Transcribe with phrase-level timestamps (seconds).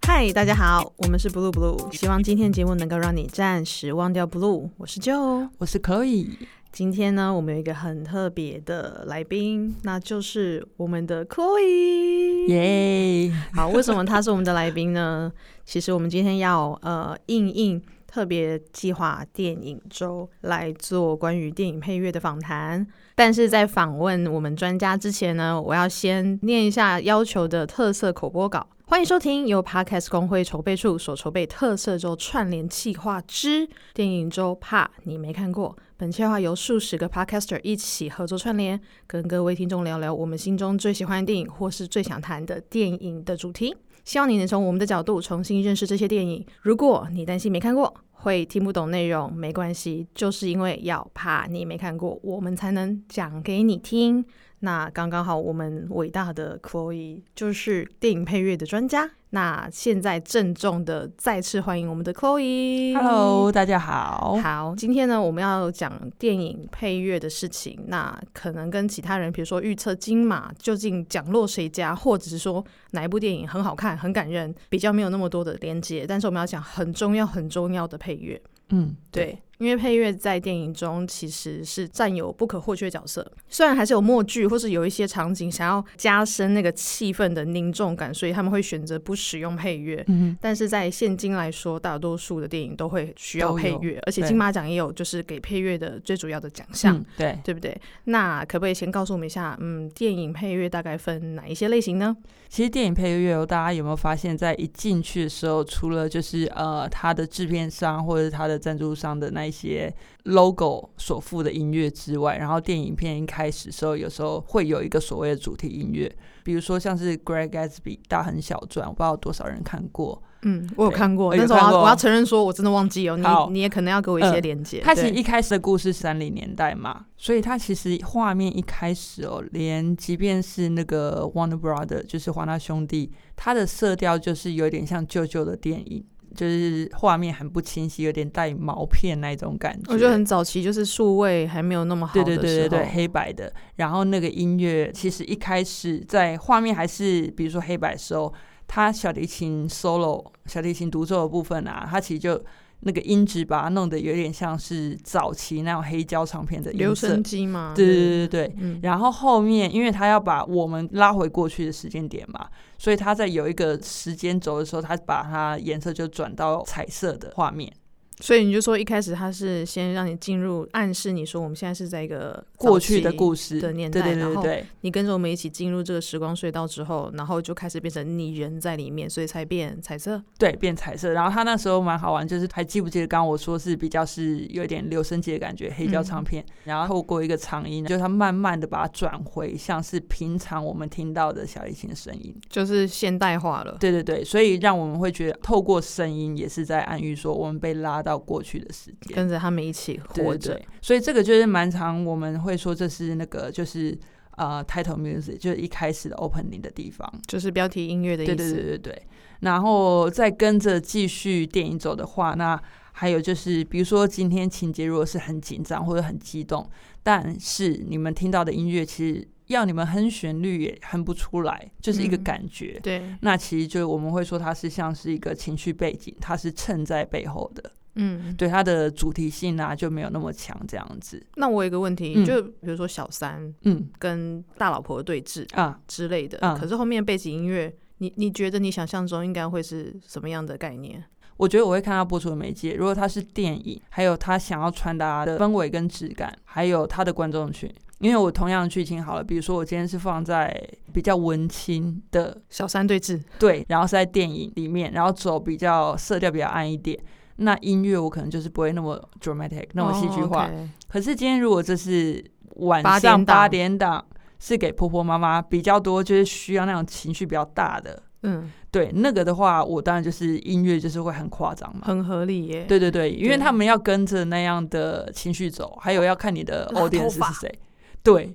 [0.00, 4.70] 嗨，大家好，我们是 Blue Blue，希望今天节目能够让你暂时忘掉 Blue。
[4.78, 6.30] 我是 Joe，我是 Chloe。
[6.72, 12.46] 今天呢，我们有一个很特别的来宾，那就是我们的 Chloe。
[12.48, 13.30] 耶！
[13.52, 15.30] 好，为什么他是我们的来宾呢？
[15.66, 22.86] 其实我们今天要呃应应特别计划电影周来做关于电影配乐的访谈。
[23.14, 28.66] 但是在访问我们专家之前呢，我要先念一下要求的特色口播稿。
[28.92, 35.74] 欢迎收听由 Podcast 工会筹备处所筹备特色周串联企划之电影周，怕你没看过。
[35.96, 43.74] 本计划由数十个 Podcaster 一起合作串联，跟各位听众聊聊我们心中最喜欢的电影或是最想谈的电影的主题。
[44.04, 46.44] 希望你能从我们的角度重新认识这些电影。
[46.60, 54.22] 如果你担心没看过，会听不懂内容，没关系，就是因为要怕你没看过，我们才能讲给你听。
[54.64, 59.10] 那刚刚好，我们伟大的 Chloe 就是电影配乐的专家。
[59.30, 62.94] 那现在郑重的再次欢迎我们的 Chloe。
[62.94, 64.38] Hello，大家好。
[64.40, 67.76] 好，今天呢，我们要讲电影配乐的事情。
[67.88, 76.06] 那可能跟其他人，比如说预测金马究竟奖落谁家，或者是说哪一部电影很好看、很感人，比较没有那么多的连接。
[76.06, 78.40] 但是我们要讲很重要、很重要的配乐。
[78.68, 79.36] 嗯，对。
[79.58, 90.02] 因为配乐在电影中其实是占有不可或缺角色，虽然还是有默剧或是有一些场景想要加深那个气氛的凝重感，所以他们会选择不使用配乐。
[90.08, 97.80] 嗯，但是在现今来说，大多数的电影都会需要配乐，而且金马奖也有就是给配乐的最主要的奖项，对对不对？
[98.04, 102.16] 那可不可以先告诉我们一下，嗯，电影配乐大概分哪一些类型呢？
[102.48, 109.51] 其实电影配乐，大家有没有发现，在一进去的时候，除了就是呃，他的制片商或者他的赞助商的那。
[109.52, 116.10] 些 logo 所附的音乐之外，然后电影片一开始时候，有时候会有一个所谓的主题音乐，
[116.42, 120.20] 比如说像是《Greg Gatsby》大亨小传，我不知道多少人看过。
[120.44, 123.16] 嗯，我有看过，但是我要我要承认说，我真的忘记哦。
[123.16, 124.80] 你你也可能要给我一些连接。
[124.82, 136.04] 它其实一开始的故事三零年代嘛，所以它其实画面一开始哦，连即便是那个 Warner Brother，就是华纳兄弟，它的色调就是有点像旧旧的电影。
[136.34, 139.92] 就是画面很不清晰，有点带毛片那种感觉。
[139.92, 143.52] 我觉得很早期，就是数位还没有那么好的对对对对对，黑白的。
[143.76, 148.32] 然后那个音乐，其实一开始在画面还是比如说黑白的时候，
[148.66, 152.42] 它小提琴 solo、小提琴独奏的部分啊，它其实就。
[152.84, 157.72] 那个音质把它弄得有点像是早期那种黑胶唱片的留声机嘛？
[157.76, 158.80] 对对对对对。
[158.82, 162.46] 然后后面，因为他要把我们拉回过去的时间点嘛，
[162.78, 167.72] 所以他在有一个时间轴的时候，他把它颜色就转到彩色的画面。
[168.22, 174.46] 所以你就说一开始他是先让你进入暗示你说我们现在是在一个过去的故事的年代，然后
[174.82, 180.22] 你跟着我们一起进入这个时光隧道之后，然后就开始变成你人在里面，所以才变彩色。
[180.38, 181.10] 对，变彩色。
[181.10, 193.76] 然后他那时候蛮好玩，就是还记不记得刚刚我说是比较是有点留声机的感觉，黑胶唱片，然后透过一个长音，就他慢慢的把它转回像是平常我们听到的小提琴的声音，就是现代化了。
[193.80, 198.11] 对对对，所以让我们会觉得透过声音也是在暗喻说我们被拉到。
[198.12, 202.04] 到过去的时间，跟着他们一起活着，所以这个就是蛮长。
[202.04, 203.98] 我们会说这是那个就是
[204.36, 208.36] 呃，title music，就是一开始的 opening 的地方，就是标题音乐的意思。
[208.36, 209.02] 对对对对对。
[209.40, 212.60] 然后再跟着继续电影走的话，那
[212.92, 216.68] 还有就是，比如说今天情节如果是很紧张或者很激动，
[217.02, 222.78] 但是你们听到的音乐其实要你们哼旋律也哼不出来，就是一个感觉。
[222.82, 223.02] 对。
[223.22, 227.72] 那其实就我们会说它是像是一个情绪背景，它是衬在背后的。
[227.94, 231.22] 嗯，对它的主题性啊就没有那么强，这样子。
[231.36, 241.04] 那我有一个问题，就比如说小三，嗯，跟大老婆对峙啊之类的，可是后面背景音乐，你你觉得你想象中应该会是什么样的概念？
[241.36, 250.54] 我觉得我会看他播出的媒介，如果他是电影，还有他想要传达的氛围跟质感，还有他的观众群，因为我同样的剧情好了，比如说我今天是放在
[250.92, 256.98] 比较文青的小三对峙，对，然后是在电影里面，然后走比较色调比较暗一点。
[257.36, 260.50] 那音乐我可能就是不会那么 dramatic，那么戏剧化。
[260.88, 262.22] 可是今天如果这是
[262.56, 264.04] 晚上八点档，
[264.38, 268.02] 是给婆婆妈妈比较多，就是需要那种情绪比较大的。
[268.24, 272.64] 嗯，对，那个的话，我当然就是音乐就是会很夸张嘛，很合理耶。
[272.68, 277.58] 对对对，因为他们要跟着那样的情绪走，还有要看你的 audience 是谁。
[278.02, 278.34] 对，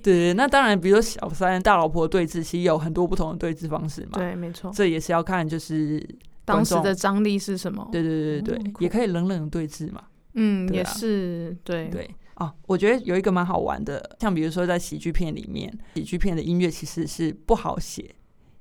[0.00, 4.12] 对，那当然，比如说小三大老婆对峙，其实有很多不同的对峙方式嘛。
[4.14, 4.72] 对，没错。
[4.74, 6.04] 这也是要看就是。
[6.54, 7.88] 当时的张力是什么？
[7.92, 10.02] 对对对对对，也可以冷冷对峙嘛。
[10.34, 12.52] 嗯，也是对对哦。
[12.66, 18.14] 我觉得有一个蛮好玩的，像比如说在喜剧片里面，喜剧片的音乐其实是不好写，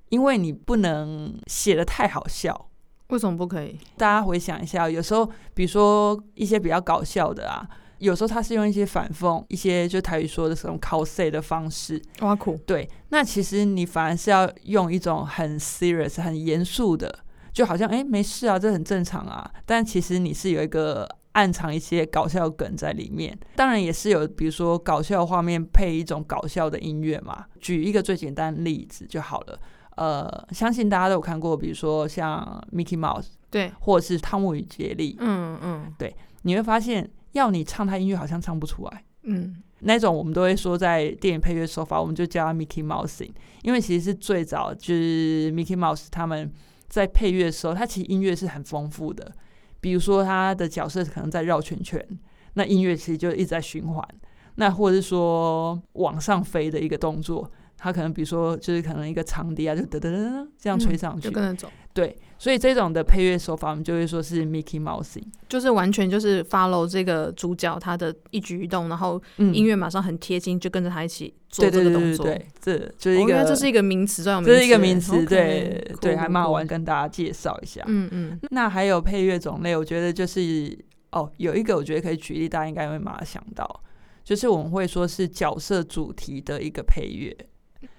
[0.09, 2.69] 因为你不能写的太好笑。
[3.09, 3.77] 为什么不可以？
[3.95, 7.65] 大家回想一下，有时候比如说一些比较搞笑的啊，
[7.99, 12.59] 有时候他是用一些反讽，一些就台语说的什么 cos 的方式，挖苦。
[12.65, 17.19] 对，那其实你反而是要用一种很 serious、很严肃的，
[17.57, 19.51] 就好像哎没事啊，这很正常啊。
[19.65, 27.47] 但其实你是有一个暗藏一些搞笑梗在里面，当然也是有，比如说搞笑画面配一种搞笑的音乐嘛。
[27.59, 29.59] 举一个最简单的例子就好了。
[29.95, 43.27] 呃，相信大家都有看过，比如说像 Mickey Mouse，对，或者是汤姆与杰利，嗯嗯，对，你会发现要你唱他音乐好像唱不出来，嗯，那种我们都会说在电影配乐手法，我们就叫 Mickey Mouse，
[43.63, 46.53] 因为其实是最早就是 Mickey Mouse 他们
[46.89, 49.31] 在配乐的时候，它其实音乐是很丰富的，
[49.79, 52.05] 比如说他的角色可能在绕圈圈，
[52.53, 54.07] 那音乐其实就一直在循环，
[54.55, 57.49] 那或者是说往上飞的一个动作。
[57.79, 61.71] 他可能比如说，就是可能一个长笛啊，就噔噔噔这样吹上去，就跟着走。
[61.97, 72.23] 对，所以这种的配乐手法，我们就会说是 Mickey Mouse，就是完全就是 follow 这个主角他的一举一动，然后音乐马上很贴近，就跟着他一起做这个动作。
[72.27, 75.25] 对，这就是一个，这是一个名词，这是一个名词。
[75.25, 77.83] 对，对，还蛮好玩，跟大家介绍一下。
[77.87, 78.39] 嗯嗯。
[78.51, 80.77] 那还有配乐种类，我觉得就是
[81.11, 83.81] 哦，有一个我觉得可以举例，大家应该会马上想到，
[84.23, 87.35] 就是我们会说是角色主题的一个配乐。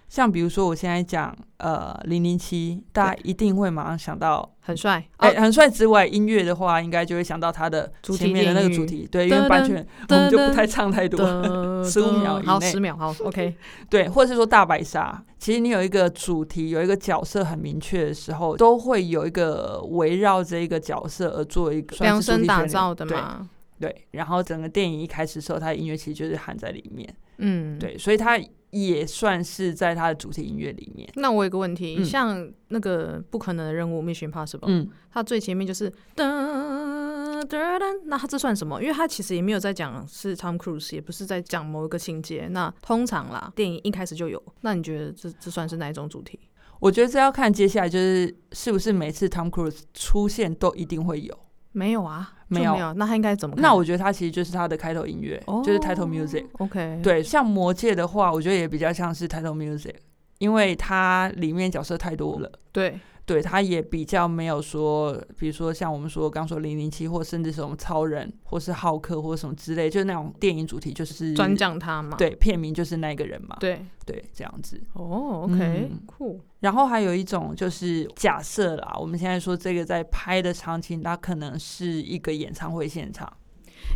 [0.08, 11.18] 像比如说，我现在讲呃零零七，大家一定会马上想到很帅，哎，很帅之外，音乐的话，应该就会想到他的前面的那个主题，对，因为版权我们就不太唱太多，
[11.84, 13.54] 十五秒以内，好，十秒，好，OK，
[13.90, 23.46] 对，或者是说大白鲨，其实你有一个主题，有一个角色很明确的时候，都会有一个围绕这一个角色而做一个量身打造的嘛，
[23.78, 28.40] 对，然后整个电影一开始的时候，它的音乐其实就是含在里面，嗯，对，所以它。
[28.70, 31.08] 也算是在它的主题音乐里面。
[31.16, 38.82] 那我有个问题，像那个不可能的任务 Mission Impossible，嗯，它最前面就是噔噔噔，那它这算什么？
[38.82, 42.48] 因为它其实也没有在讲是 Tom Cruise，也不是在讲某一个情节。
[42.48, 44.42] 那通常啦，电影一开始就有。
[44.60, 46.38] 那你觉得这这算是哪一种主题？
[46.80, 51.38] 我觉得这要看接下来就是是不是每次 Tom Cruise 出现都一定会有。
[51.72, 53.54] 没有啊，没有，那他应该怎么？
[53.58, 56.44] 那我觉得他其实就是他的开头音乐，就是 title music。
[56.58, 59.94] OK，对，像魔界的话，我觉得也比较像是 title music，
[60.38, 62.50] 因为它里面角色太多了。
[62.72, 62.98] 对。
[63.28, 72.16] 对，他也比较没有说，比如说像我们说刚说零零七，或甚至什么超人，或是浩克，或什么之类，就是那种电影主题，就是专讲他嘛。
[72.16, 73.54] 对，片名就是那个人嘛。
[73.60, 74.80] 对对，这样子。
[74.94, 76.40] 哦，OK，酷。
[76.60, 83.30] 然后还有一种就是假设啦，我们现在说这个在拍的场景，它可能是一个演唱会现场。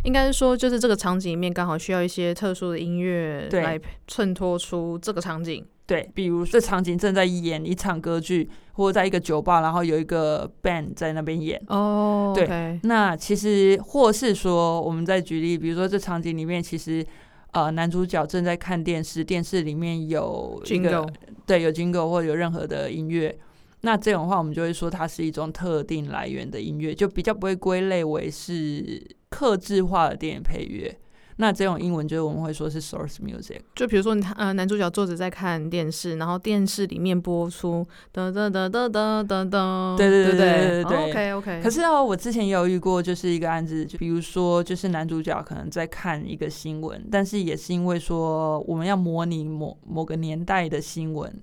[0.05, 5.65] 应该是说，就是这个场景里面刚好需要一些特殊的音乐来衬托出这个场景。
[5.85, 11.61] 对，比如这场景正在演一场歌剧，或者在一个酒吧，然后有一个 band 在那边演。
[11.67, 12.79] 哦，对。
[12.83, 17.05] 那其实或是说，我们再举例，比如说这场景里面，其实
[17.51, 21.05] 呃男主角正在看电视，电视里面有一个
[21.45, 23.37] 对有 jingle 或者有任何的音乐。
[23.81, 30.97] 那这种话，我们就会说它是一种特定来源的音乐，就比较不会归类为是克制化的电影配乐。
[31.37, 33.59] 那这种英文就是我们会说是 source music。
[33.75, 41.09] 就比如说，呃，男主角坐着在看电视，然后电视里面播出噔噔噔噔噔噔噔，对对对对对对。
[41.09, 41.61] OK OK。
[41.63, 51.33] 可是哦，我之前也有遇过，就是一个案子，就比如说，就是男主角可能在看一个新闻，但是也是因为说我们要模拟某某个年代的新闻。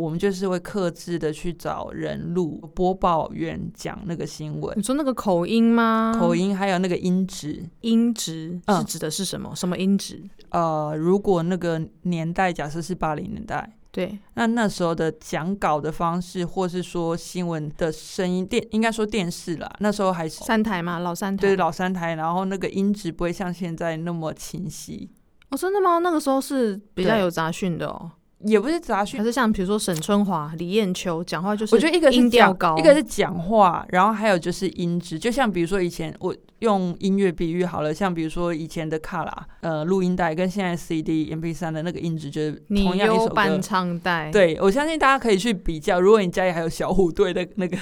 [0.00, 4.76] 我们就是会克制的去找人录播报员讲那个新闻。
[4.78, 6.16] 你说那个口音吗？
[6.18, 9.54] 口音还有那个音质，音质是指的是什么？
[9.54, 10.22] 什么音质？
[10.48, 25.10] 呃，如果那个年代假设是八零年代，对，那那时候的讲稿的方式，或是说新闻的声音电，应该说电视啦，那时候还是三台嘛，老三台，对，老三台，然后那个音质不会像现在那么清晰。
[25.50, 25.98] 哦，真的吗？
[25.98, 28.10] 那个时候是比较有杂讯的哦。
[28.44, 35.18] 也不是杂讯，还是像比如说沈春华、李艳秋讲话，就是我觉得一个音调高，一个是讲话，然后还有就是音质。
[35.18, 43.58] 就像比如说以前我用音乐比喻好了，像比如说以前的卡拉呃录音带跟现在 CD、MP 三的那个音质，就是同样一首歌。
[43.60, 46.00] 唱带，对我相信大家可以去比较。
[46.00, 47.76] 如果你家里还有小虎队的那个。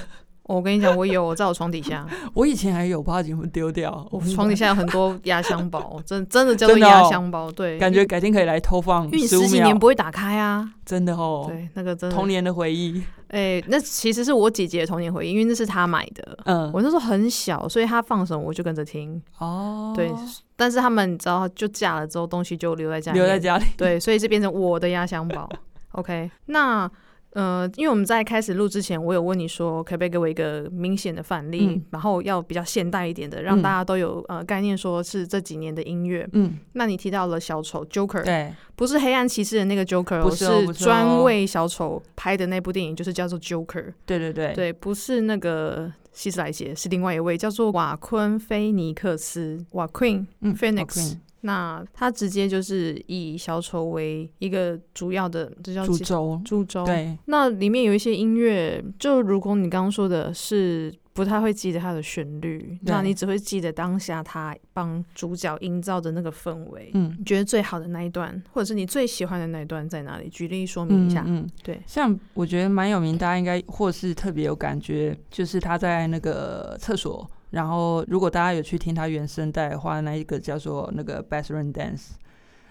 [0.49, 2.07] 我跟你讲，我有，我在我床底下。
[2.33, 4.09] 我以前还有，不知道怎么丢掉。
[4.11, 7.53] 我床底下有很多压箱宝，真真的叫做压箱宝。
[7.53, 9.05] 对，感觉改天可以来偷放。
[9.05, 11.45] 因为十几年不会打开啊，真的哦。
[11.47, 13.03] 对，那个真的童年的回忆。
[13.29, 16.39] 哎，那其实是我姐姐的童年回忆，因为那是她买的。
[16.47, 19.21] 嗯，我那时候很小，所以她放什么我就跟着听。
[19.37, 20.11] 哦，对。
[20.57, 23.67] 但是他们你知道，就嫁了之后，东西就留在家里，留在家里。
[23.77, 25.47] 对，所以是变成我的压箱宝。
[25.93, 26.91] OK，那。
[27.33, 36.29] 呃，因为我们在开始录之前，我有问你说，可不可以给我一个明显的范例，然后要比较现代一点的，让大家都有呃概念，说是这几年的音乐。
[36.33, 43.93] 嗯，那你提到了小丑 Joker，对，不是黑暗骑士的那个 Joker，是专为小丑拍的那部电影，就是叫做 Joker。
[44.07, 51.17] 对对对，对，不是那个希斯莱杰，是另外一位叫做瓦昆菲尼克斯，瓦 Queen Phoenix。
[51.43, 56.41] 那他直接就是以小丑为一个主要的，这叫主轴。
[56.45, 56.85] 主轴。
[56.85, 57.17] 对。
[57.27, 66.91] 那里面有一些音乐，就如果你刚刚说的是不太会记得它的旋律，那你只会记得当下他帮主角营造的那个氛围。
[66.95, 67.15] 嗯。
[67.19, 70.29] 你觉得最好的那一段，或者是你最喜欢的那一段在哪里？
[70.29, 71.23] 举例说明一下。
[71.27, 71.49] 嗯。
[71.63, 71.81] 对。
[71.87, 77.29] 像我觉得蛮有名，大家应该或是特别有感觉，就是他在那个厕所。
[77.51, 81.97] 然后，如果大家有去听他原声带的话，那一个叫做那个《Best Run Dance》，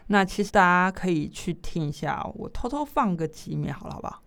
[0.07, 2.23] 那其实大家可以去听一下。
[2.35, 4.21] 我偷偷放个几秒，好了，好不好？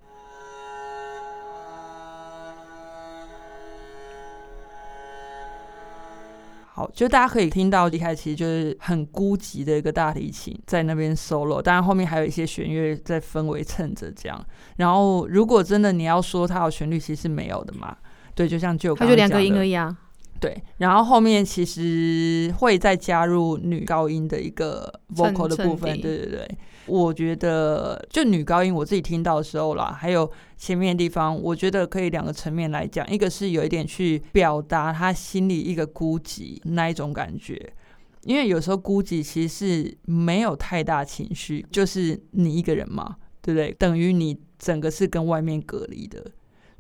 [6.73, 14.45] 好，就大家可以听到一开始其实就是很孤寂的一个大提琴在那边 solo，当然后面还有一些弦乐在氛围衬着这样。
[14.77, 17.97] 然后，如果真的你要说它有旋律，其实是没有的嘛。
[18.35, 19.97] 对，就像就它就两个音而已啊。
[20.41, 26.01] 对，然后后面其实会再加入女高音的一个 vocal 的部分。
[26.01, 37.75] 对对对，我觉得就女高音我自己听到的时候啦，还有前面的地方，我觉得可以两个层面来讲，一个是有一点去表达他心里一个孤寂那一种感觉，
[38.23, 43.73] 因为有时候孤寂其实是没有太大情绪，就是你一个人嘛，对不对？
[43.73, 46.25] 等于你整个是跟外面隔离的。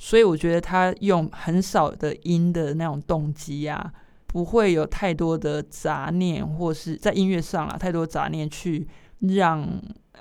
[0.02, 3.92] 所以我觉得他用很少的音的那种动机啊，
[4.26, 8.88] 不会有太多的杂念，或是在音乐上啊太多杂念去
[9.18, 9.68] 让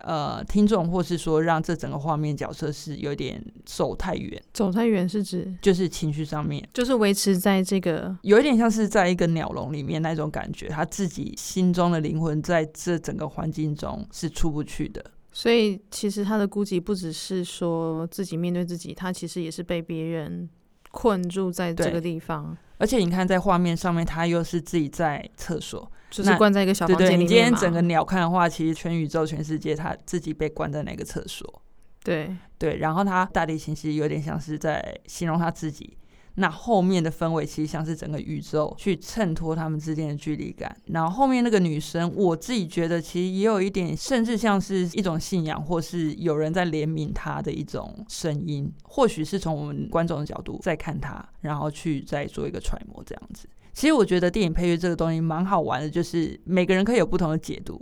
[0.02, 4.42] 呃听众，或是说让这整个画面角色是有点走太远。
[4.54, 15.02] 走太远是指就是情绪上面，就是维持在这个有一点像是在一个鸟笼里面那种感觉，他自己心中的灵魂在这整个环境中是出不去的。
[15.40, 20.50] 所以其实他的孤寂不只是说自己面对自己，他其实也是被别人
[20.92, 22.58] 困住在这个地方。
[22.78, 31.62] 而且你看在画面上面，他又是自己在厕所，就是关在一个小房间里面你今天整个鸟看的话，其实全宇宙、全世界，他自己被关在那个厕所。
[32.04, 35.98] 对对，然后他大提琴其实有点像是在形容他自己。
[36.40, 40.74] 那后面的氛围其实像是整个宇宙去衬托他们之间的距离感。
[40.86, 48.72] 然后后面那个女生，我自己觉得其实也有一点，甚至像是一种信仰，或是有人在怜悯她的一种声音。
[48.84, 53.48] 或许是从我们观众的角度在看她，然后去再做一个揣摩这样子。
[53.74, 57.82] 其实我觉得电影配乐这个东西蛮好玩的，就是每个人可以有不同的解读。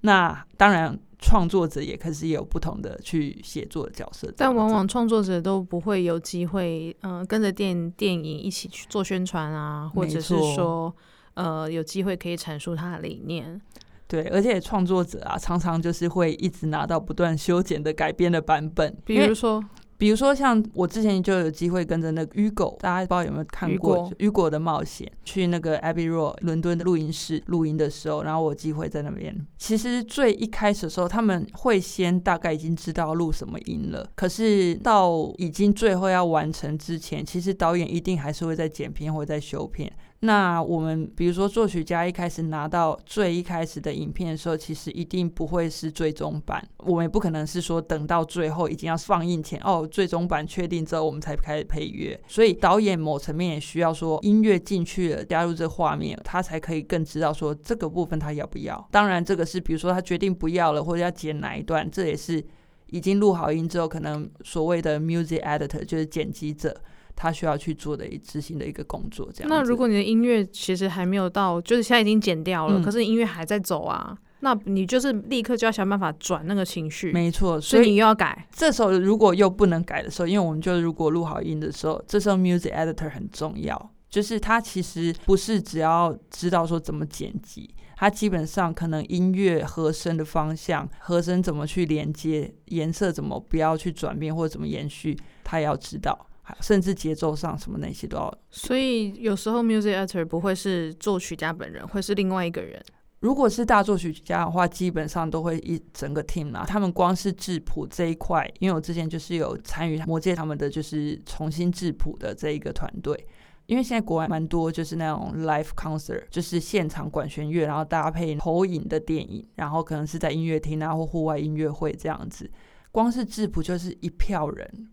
[0.00, 0.98] 那当然。
[1.18, 10.94] 创作者也可是有不同的去写作的角色，但往往创作者都不会有机会，嗯，跟着电电影一起去做宣传啊，或者是说，
[11.32, 13.58] 呃，有机会可以阐述他的理念。
[14.06, 19.64] 对，而且创作者啊，常常就是会一直拿到不断修剪的改编的版本，比如说。
[19.98, 29.34] 比如说，像我之前就有机会跟着那个雨果，大家不知道有没有看过雨果的冒险，去那个 Abbey Road 伦敦的录音室录音的时候，然后我机会在那边。
[29.58, 39.92] 其实最一开始的时候，他们会先大概已经知道录什么音了，可是到已经最后要完成之前，其实导演一定还是会在剪片或者在修片。
[40.20, 46.66] 那我们比如说作曲家一开始拿到最一开始的影片的时候，其实一定不会是最终版。
[46.78, 52.18] 我们也不可能是说等到最后已经要放映前，哦，最终版确定之后我们才开始配乐。
[52.26, 58.88] 所以导演某层面也需要说音乐进去了，加入这画面，他才可以更知道说这个部分他要不要。
[58.90, 62.42] 当然，这个是比如说他决定不要了，或者要剪哪一段，这也是
[62.86, 66.74] 已经录好音之后，可能所谓的 music editor 就是剪辑者。
[67.16, 69.48] 他需要去做的一执行的一个工作，这样。
[69.48, 77.10] 那如果你的音乐其实还没有到，就是现在已经剪掉了，可是音乐还在走啊，那你就是立刻就要想办法转那个情绪。
[77.10, 78.46] 没错，所以你又要改。
[78.52, 96.26] 这时候如果又不能改的时候，因为我们就如果录好音的时候，这时候 music editor 很重要，就是他其实不是只要知道说怎么剪辑，他基本上可能音乐和声的方向、和声怎么去连接、颜色怎么不要去转变或者怎么延续，他也要知道。
[96.60, 102.82] 甚至节奏上什么那些都要，所以有时候 music editor 不会是作曲家本人，会是另外一个人。
[103.20, 106.64] 如果是大作曲家的话，基本上都会一整个 team 啦。
[106.68, 113.26] 他们光是质谱这一块，因为我之前就是有参与魔界他们的就是重新质谱的这一个团队。
[113.64, 122.48] 因为现在国外蛮多就是那种 live concert，就是现场管弦乐，然后搭配投影的电影，然后可能是在音乐厅啊或户外音乐会这样子。
[122.92, 124.88] 光是质谱就是一票人，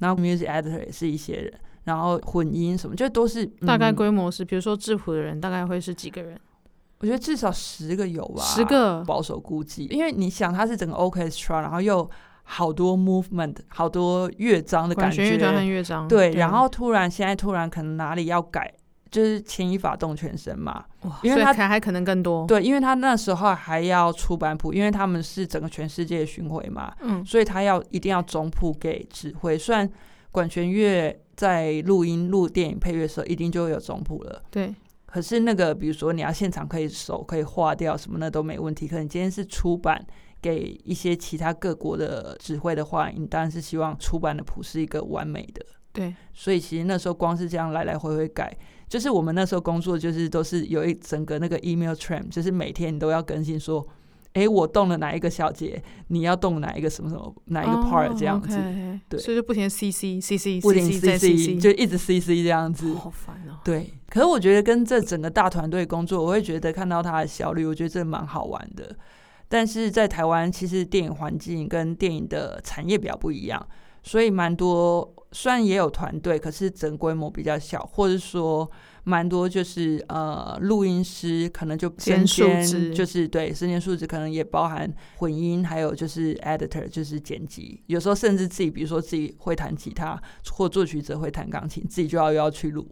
[0.00, 1.52] 然后 music editor 也是一些人，
[1.84, 6.36] 然后混音什么，就都是大概规模是，比如说制服的人大概会是几个人？
[6.98, 12.10] 我觉得至少十个有吧，十个保守估计，因为你想它是整个 orchestra，然后又
[12.42, 18.74] 好多 movement，好多乐章的感觉，乐章对，然后突然现在突然可能哪里要改。
[19.10, 20.84] 就是牵一发动全身嘛，
[21.22, 22.46] 因为他还可能更多。
[22.46, 29.58] 对，因为他那时候还要出版谱，因为他们是整个全世界巡回嘛，嗯，所以他要一定要总谱给指挥。
[29.58, 29.90] 虽然
[30.30, 34.74] 管弦乐在录音录电影配乐的时候一定就会有总谱了，对。
[35.06, 38.86] 可是那个比如说你要现场可以手可以画掉什么的都没问题。
[38.86, 40.00] 可能今天是出版
[40.40, 45.66] 给一些其他各国的指挥的话，你当然是希望出版的谱是一个完美的。
[45.92, 48.56] 对，所以其实那时候光是这样来来回回改。
[48.88, 53.86] 就是我们那时候工作，就是都是有一整个那个 email train，就是每天你都要更新说，
[54.32, 58.58] 哎，我动了哪一个小节，你要动哪一个什么什么哪一个 part 这样子，
[59.08, 63.60] 对，所以就不停 cc cc 不停 cc 就一直 cc 这样子，好烦哦。
[63.64, 68.96] 对，可是我觉得跟这整个大团队工作，我会觉得看到它的效率，我觉得这蛮好玩的。
[69.48, 73.64] 但是在台湾，其实电影环境跟电影的产业比较不一样，
[74.02, 75.14] 所以蛮多。
[75.32, 78.68] 虽然也有团队，可是整规模比较小，或者说
[79.04, 92.90] 蛮多就是呃录音师可能就兼兼就是对时间数字可能也包含混音，还有就是 editor 就是剪辑，有时候甚至自己比如说自己会弹吉他或作曲者会弹钢琴，自己就要又要去录。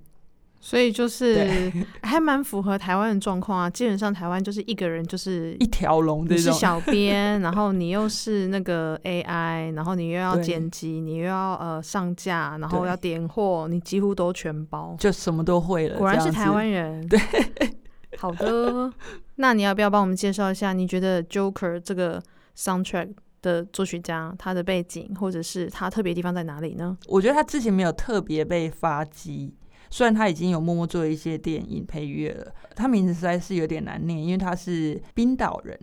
[0.61, 1.73] 所以就是
[2.03, 15.97] 还蛮符合台湾的状况啊，基本上台湾就是一个人就是一条龙，你是小编， 然后你又是那个 AI，然后你又要剪辑，你又要呃上架，然后要点货，你几乎都全包，就什么都会了。
[15.97, 17.07] 果然是台湾人。
[17.07, 17.19] 对，
[18.19, 18.93] 好的，
[19.37, 20.73] 那你要不要帮我们介绍一下？
[20.73, 22.21] 你觉得 Joker 这个
[22.57, 23.11] soundtrack
[23.43, 26.99] 的作曲家他的背景，或者是他特别地方在哪里呢？
[27.07, 29.55] 我觉得他之前没有特别被发机。
[29.91, 35.79] 虽然他已经有默默做一些电影配乐了，他名字实在是有点难念，因为他是冰岛人，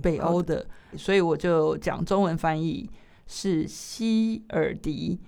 [0.00, 2.88] 北欧的，所以我就讲中文翻译
[3.26, 5.18] 是希尔迪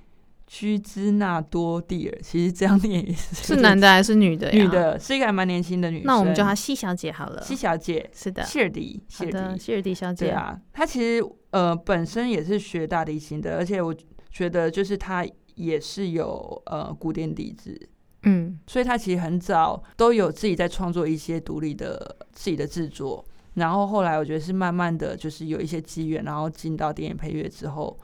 [0.46, 2.18] 居兹纳多蒂尔。
[2.22, 4.50] 其实这样念也是是男的还是女的？
[4.50, 6.07] 女的，是一个还蛮年轻的女生。
[6.07, 7.42] 那我们叫她西小姐好了。
[7.42, 10.27] 西小姐是的，希尔迪，希尔迪，希尔迪小姐。
[10.27, 13.94] 对啊，她其实呃本身也是学大提琴的，而且我
[14.31, 17.88] 觉得就是她也是有呃古典底子。
[18.25, 27.99] 嗯，所以他其实很早都有自己在创作一些独立的自己的制作，然后后来我觉得是慢慢的就是有一些机缘，然后进到电影配乐之后，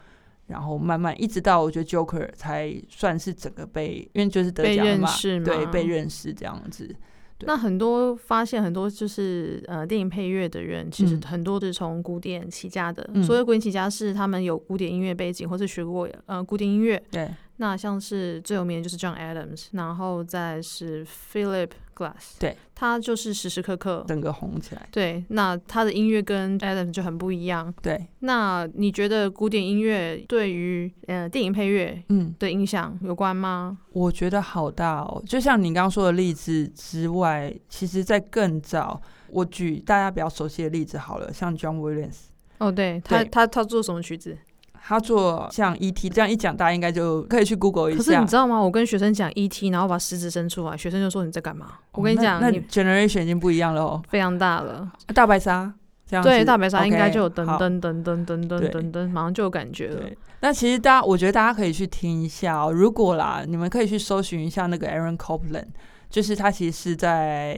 [0.47, 5.09] 然后慢慢一直到我觉得 Joker 才算是整个被，因为就是得奖嘛，
[5.45, 6.95] 对，被认识这样子。
[7.43, 17.03] 那很多发现很多就是呃电影配乐的人，其实很多是从古典起家的，所谓古典起家是他们有古典音乐背景，或是学过呃古典音乐。
[17.11, 17.27] 对。
[17.61, 24.89] 那像是最有名的就是 John Adams，然后再是 Philip Glass，对，他就是时时刻刻整个红起来。
[24.91, 27.71] 对，那他的音乐跟 Adams 就很不一样。
[27.83, 33.77] 对，那你觉得古典音乐对于呃电影配乐嗯的影响有关吗？
[33.93, 42.31] 我觉得好大哦，就像你刚刚说的例子之外，其实在更早，我举大家比较熟悉的例子好了，像 John Williams。
[42.57, 44.39] 哦，对他他他做什么曲子？
[44.83, 46.09] 他做像 E.T.
[46.09, 47.99] 这样一讲，大家应该就可以去 Google 一下。
[47.99, 48.61] 可是你知道吗？
[48.61, 51.67] 我跟学生讲 E.T.，然后把食指伸出来，学生就说你在干嘛？
[51.93, 54.91] 我跟你讲，那 generation 已经不一样了哦，非常大了。
[55.15, 55.73] 大白鲨
[56.07, 60.03] 这样对大白鲨应该就有噔噔噔噔噔噔噔噔，马上就有感觉了。
[60.41, 62.73] 那其实大家，我觉得大家可以去听一下哦。
[62.73, 65.69] 如果啦，你们可以去搜寻一下那个 Aaron Copland，
[66.09, 67.55] 就是他其实是在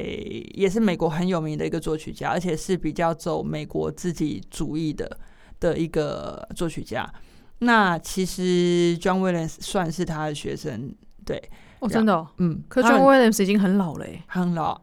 [0.53, 5.19] 也是美国很有名的一个作曲家，而且是比较走美国自己主义的
[5.63, 7.09] 的一个作曲家。
[7.61, 10.93] 那其实 John Williams 算是他的学生，
[11.25, 11.41] 对，
[11.79, 14.75] 哦，真的，嗯，可 John Williams 已经很老了，很老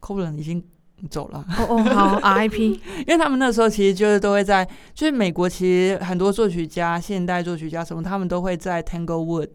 [0.00, 0.64] c o p l a n 已经
[1.10, 9.50] 走了，哦哦，好， RIP，因为他们那时候其实就是都会在，就是美国其实很多作曲家、现代作曲家什么，他们都会在 Tanglewood。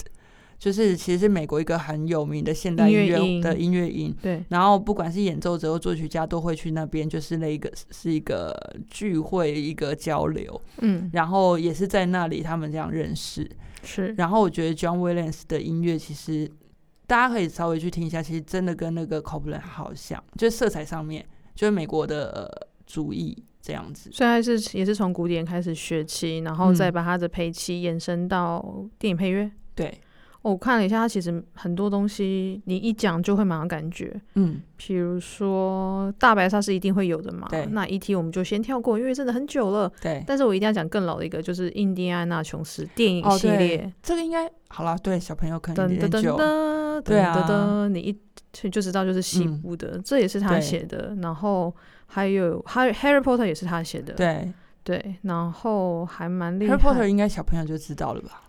[0.61, 4.45] 就是其实是美国一个很有名的现代音乐的音乐营，对。
[4.49, 8.55] 然后不管是演奏者或作曲家都会去那边，就是那一个是一个
[8.87, 10.61] 聚会，一个交流。
[10.81, 11.09] 嗯。
[11.13, 13.49] 然后也是在那里他们这样认识。
[13.81, 14.13] 是。
[14.15, 16.47] 然后我觉得 John Williams 的音乐其实
[17.07, 24.11] 大家可以稍微去听一下，其实真的跟那个 Copland 好像，就是色彩上面就是美国的主义这样子。
[24.13, 29.49] 虽然是也是从古典开始学起，然后再把他的配器延伸到电影配乐。
[29.73, 29.91] 对。
[30.41, 38.15] 我看了一下，它其实很多东西你一讲就会马上感觉，嗯，比如说大白鲨是一定会有的嘛，对那 E.T.
[38.15, 39.91] 我们就先跳过，因为真的很久了。
[40.01, 48.19] 对，但是我一定要讲更老的一个，就是印第安纳琼斯电影哦系列对，这个应该好了，对小朋友可能噔噔噔有点久，噔，对啊噔噔，你一
[48.51, 51.15] 就就知道就是西嗯部的，这也是他写的。
[51.21, 51.71] 然后
[52.07, 54.51] 还有 Harry Harry Potter 也是他写的，对
[54.83, 56.79] 对，然后还蛮厉害，Harry。
[56.79, 58.41] Potter 应该小朋友就知道了吧？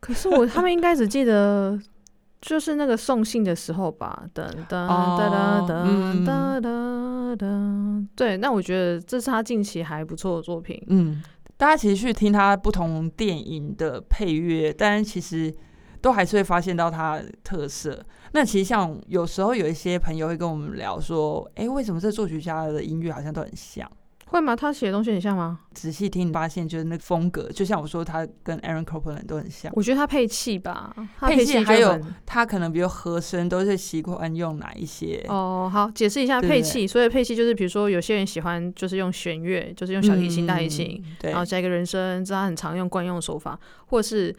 [0.00, 1.78] 可是我他们应该只记得
[2.40, 10.80] 就是那个送信的时候吧，噔噔哦噔噔嗯噔噔噔，对，那我觉得这是他近期还不错的作品。
[10.86, 11.20] 嗯，
[11.56, 15.52] 大家其实去听他不同电影的配乐，但其实
[16.00, 18.00] 都还是会发现到他的特色。
[18.32, 23.90] 那其实像有时候有一些朋友会跟我们聊说，哎、为什么这作曲家的音乐好像都很像？
[24.28, 24.54] 会吗？
[24.54, 25.60] 他写的东西很像吗？
[25.72, 29.72] 仔细听，你发现就是那个风格，就像我说，他跟 Aaron Copland 都很像。
[29.74, 35.24] 我觉得他配器吧，他配器还有他可能比如和声都是习惯用哪一些？
[35.28, 36.86] 哦，好，解释一下配器。
[36.86, 44.34] 所以配器就是，比如说有些人喜欢就是用弦乐，就是用小提琴、大提琴，然后加一个人声，这是他很常用惯用手法，或是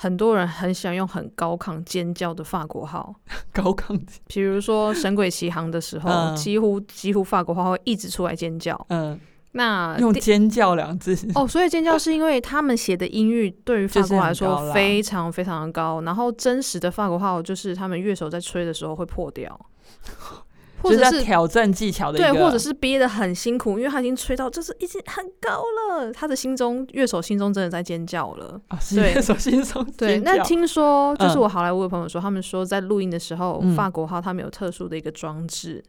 [0.00, 3.12] 很多人很喜欢用很高亢尖叫的法国号，
[3.52, 6.36] 高亢，比如说《神鬼奇航》的时候，嗯。
[6.36, 8.80] 几乎几乎法国号会一直出来尖叫。
[8.90, 9.18] 嗯，
[9.52, 19.60] 那用尖叫两字，哦，所以尖叫是因为他们写的音域对于法国来说非常非常的高，然后真实的法国号就是他们乐手在吹的时候会破掉，
[20.82, 25.62] 或就是者是挑战技巧的对，或者是憋得很辛苦，因为他已经吹到就是已经很高
[25.98, 28.60] 了，他的心中乐手心中真的在尖叫了。
[28.68, 35.82] 啊， 乐手心中 对，那听说就是嗯我好莱坞的朋友说，他们说在录音的时候，嗯法国号他们有特殊的一个装置，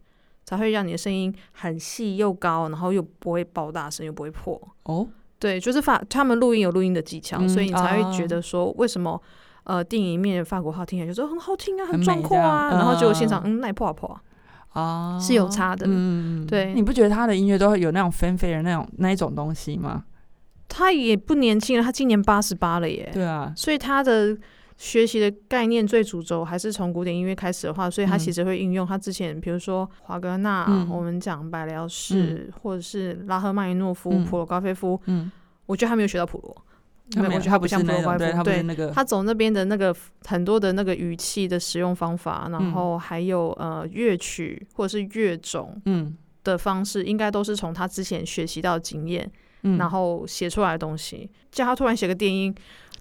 [0.45, 4.59] 才会让你的声音很细又高，然后又不会爆大声，又不会破。
[4.83, 9.21] 哦，对，就是法他们录音有录音的技巧，嗯所以你才会啊觉得说为什么。
[9.65, 14.19] 呃，电影里面的法国号听起来就说很好听啊，很壮阔啊，然后结果现嗯场嗯，那破啊破啊，
[14.79, 15.85] 啊，是有差的。
[15.87, 16.73] 嗯，对。
[16.73, 20.03] 你不觉得他的音乐都会有那种纷飞的那种那一种东西吗？
[20.67, 23.09] 他也不年轻了，他今年八十八了耶。
[23.11, 24.37] 对啊，所以他的
[24.77, 28.19] 学习的概念最主轴还是从古典音乐开始的话，所以他嗯。
[28.19, 30.87] 其实会运用他之前，比如说华格纳，嗯。
[30.89, 34.23] 我们讲白辽士，或者是拉赫曼尼诺夫、嗯。
[34.23, 35.31] 普罗高菲夫，嗯，
[35.65, 36.68] 我觉得他没有学到普罗，他
[37.17, 38.63] 我觉得他不像是那种，对他不是。
[38.63, 39.95] 那个，他走那边的那个
[40.25, 46.15] 很多的那个语气的使用方法，然嗯后还有呃乐曲或者是乐种嗯。
[46.43, 49.29] 的方式，应该都是从他之前学习到的经验，
[49.63, 52.55] 嗯，然后写出来的东西，叫他突然写个电音，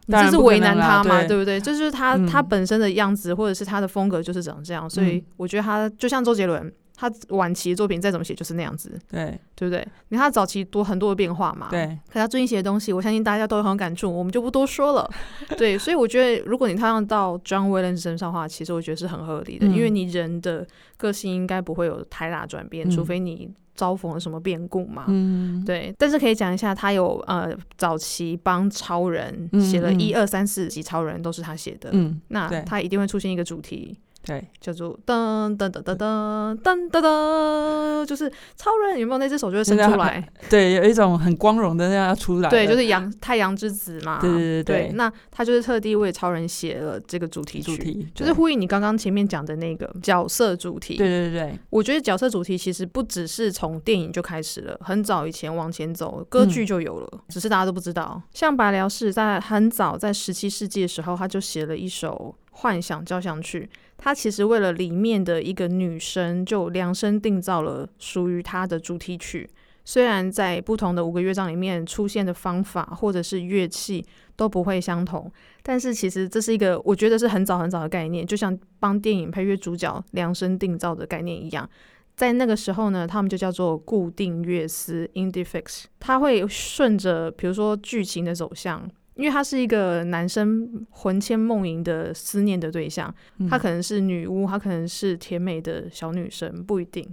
[0.06, 1.28] 你这是为难他嘛，对。
[1.28, 1.60] 对不对？
[1.60, 5.24] 这就是他、嗯他本身的样子，或者是他的风格就是长这样，所以嗯。
[5.36, 9.86] 我觉得他就像周杰伦，他晚期的作品再怎么写就是那样子，对对不对？
[10.08, 11.68] 你看他早期多很多的变化嘛，。
[11.70, 15.08] 对，可他最近写的东西，我相信大家都很有感触，我们就不多说了。
[15.56, 25.04] 对，所以我觉得，如果你套用到 John Williams 身上的话，其实我觉得是很合理的，嗯因为你人的个性应该不会有太大转变，嗯除非你遭逢了什么变故嘛。
[25.06, 33.96] 嗯，对，但是可以讲一下，他有呃早期帮超人写了一二三四集超人都是他写的，嗯，那他一定会出现一个主题。
[34.28, 40.22] 对，叫做噔噔噔噔噔噔噔噔，就是超人有没有那只手就会伸出来？
[40.50, 44.18] 对，有一种很光荣的那样要出来的，对，就是阳太阳之子嘛。
[44.20, 50.98] 对对对对那他就是特地为超人写了这个主题曲，主题，就是呼应你刚刚前面讲的那个角色主题。
[50.98, 58.20] 对对对对，我觉得角色主题其实不只是从电影就开始了，很早以前往前走，歌剧就有了，只是大家都不知道。
[58.34, 63.70] 像白辽士在很早在十七世纪的时候，他就写了一首幻想交响曲。
[63.98, 69.50] 他其实为了里面的一个女生，就量身定造了属于她的主题曲。
[69.84, 74.04] 虽然在不同的五个乐章里面出现的方法或者是乐器
[74.36, 75.30] 都不会相同，
[75.62, 81.68] 但是其实这是一个我觉得是很早很早的概念，就像帮电影配乐主角量身定造的概念一样。
[82.14, 88.86] 在那个时候呢，他们就叫做固定乐思 （indie fix），它会顺着比如说剧情的走向，
[89.18, 97.04] 因为他是一个男生魂牵梦萦的思念的对象，嗯她可能是女巫，她可能是甜美的小女生，不一定。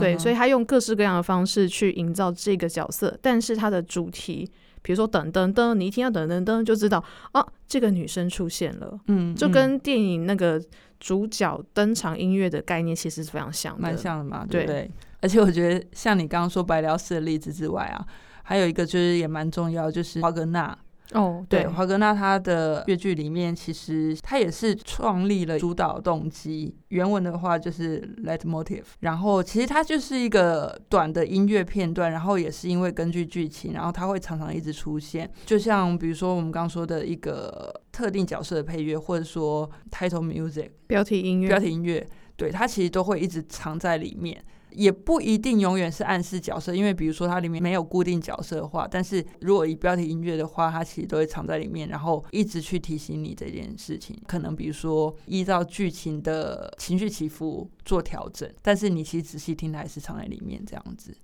[0.00, 4.44] 对，嗯所以他用各式各样的方式去营造这个角色，但是他的主题，
[4.82, 10.60] 比如说等噔噔，你一听到等噔噔就知道，啊，这个女生出现了，嗯，嗯就跟电影那个
[10.98, 13.80] 主角登场音乐的概念其实是非常像的。
[13.80, 14.90] 蛮像的嘛，对对不对？
[15.20, 18.04] 而且我觉得像你刚刚说白辽士的例子之外啊，
[18.42, 20.76] 还有一个就是也蛮重要，就是华格纳。
[21.12, 26.74] 哦，对，对，华格纳他的乐剧里面，其实他也是创立了主导动机。
[26.88, 35.30] 原文的话就是 leitmotiv，然后其实它就是一个短的音乐片段，然后也是因为根据剧情，然后它会常常一直出现。
[35.44, 44.42] 就像比如说我们刚刚说的一个特定角色的配乐，或者说 title music 标题音乐，标题音乐，对它其实都会一直藏在里面。
[44.76, 54.16] 也不一定永远是暗示角色，因为比如说它里面没有固定角色的话，但是如果以标题音乐的话，它其实都会藏在里面，然后一直去提醒你这件事情。
[54.26, 61.16] 可能比如说依照剧情的情绪起伏做调整，但是你其实仔细听，它还是藏在里面这样子。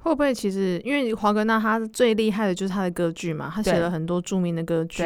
[0.00, 5.02] 会不会其实因为华格纳他最厉害的就是他的歌剧嘛，他写了很多著名的歌剧，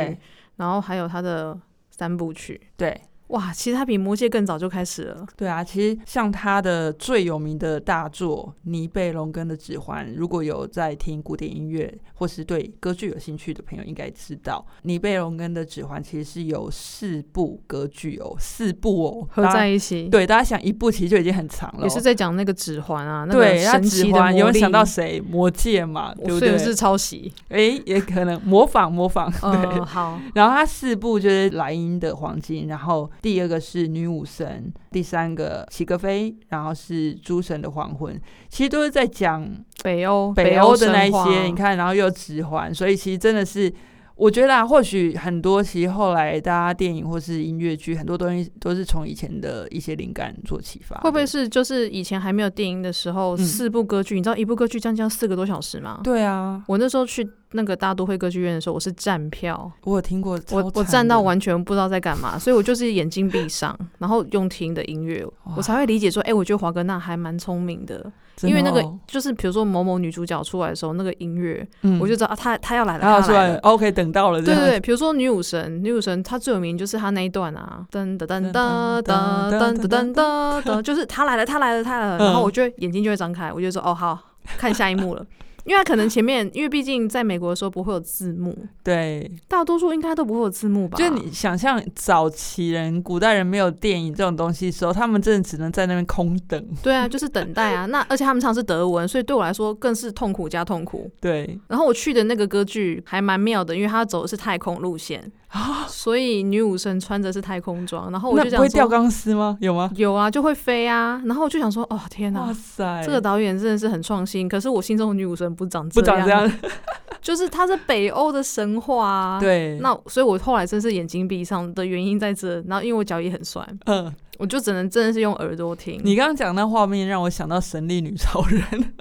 [0.57, 3.01] 然后还有他的三部曲，对。
[3.29, 5.27] 哇，其实他比魔戒更早就开始了。
[5.37, 20.09] 对啊，其实像他的最有名的大作《尼贝龙根的指环》，如果有在听古典音乐或是对歌剧有兴趣的朋友，应该知道《尼贝龙根的指环》其实是有四部歌剧哦，四部哦合在一起。
[20.09, 21.83] 对，大家想一部其实就已经很长了。
[21.83, 25.21] 也是在讲那个指环啊，那个神奇的有想到谁？
[25.21, 26.57] 魔戒嘛，对不对？
[26.57, 27.31] 是抄袭？
[27.51, 29.31] 哎，也可能模仿模仿。
[29.31, 30.19] 对，好。
[30.35, 33.89] 然后他四部就是莱茵的黄金，然后第二个是。
[33.89, 39.49] 女武神，第三个齐格飞，然后是诸神的黄昏，其实都是在讲
[39.83, 43.73] 北欧北欧的那一些，你看，然后又指环，所以其实真的是。
[44.19, 50.97] 我觉得啊，或许很多其实后来大家电影或是音乐剧很多东西都是从以前的一些灵感做启发。
[51.03, 54.17] 会不会是就是以前还没有电影的时候，四部歌剧？
[54.17, 56.01] 你知道一部歌剧将将四个多小时吗？
[56.03, 59.71] 对啊，我那时候去那个大都会歌剧院的时候，我是站票。
[59.85, 65.25] 我有听过，我我站到完全不知道在干嘛，所以我就是眼睛闭上，然后用听的音乐，
[65.57, 68.13] 我才会理解说，哎，我觉得华格纳还蛮聪明的。
[68.43, 71.67] 因为那个就是比如说某某女主角出来的时候，那个音乐，
[72.01, 74.41] 我就知道啊，她她要来了，她出来，OK，等到了。
[74.41, 84.19] 对对对，比如说女武神，女武神她最有名就是她那一段啊，噔噔噔噔噔噔噔噔噔，就是她来了，她来了，她来了，然后我就眼睛就会张开，我就说哦好
[84.57, 85.25] 看下一幕了。
[85.69, 90.97] 因为可能前面，因为毕竟在美国的时候不会有字幕， 对，大多数应该都不会有字幕吧？
[90.99, 96.67] 就你想象早期人、古代人没有电影这种东西的时候，他们真的只能在那边空等。
[96.83, 97.85] 对啊，就是等待啊。
[97.87, 101.11] 那而且他们唱是德文，所以对我来说更是痛苦加痛苦。
[101.21, 101.59] 对。
[101.69, 105.31] 然后我去的那个歌剧还蛮妙的，因为他走的是太空路线。
[105.49, 109.57] 啊， 所以女武神穿着是太空装，然后我就想会掉钢丝吗？
[109.61, 109.91] 有吗？
[109.97, 111.21] 有啊，就会飞啊。
[111.25, 114.49] 然后我就想说，哦天哪，哇塞，这个导演真的是很创新。
[114.49, 116.51] 可是我心中的女武神不长不长这样，
[117.23, 119.41] 就是它是北欧的神话啊。
[119.41, 122.61] 对，那所以我后来真是眼睛闭上的原因在这。
[122.69, 125.99] 然后因为我脚也很酸，嗯，我就只能真的是用耳朵听。
[126.05, 128.95] 你刚刚讲那画面让我想到神力女超人，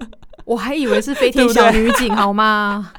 [0.46, 2.94] 我还以为是飞天 小女警，好吗？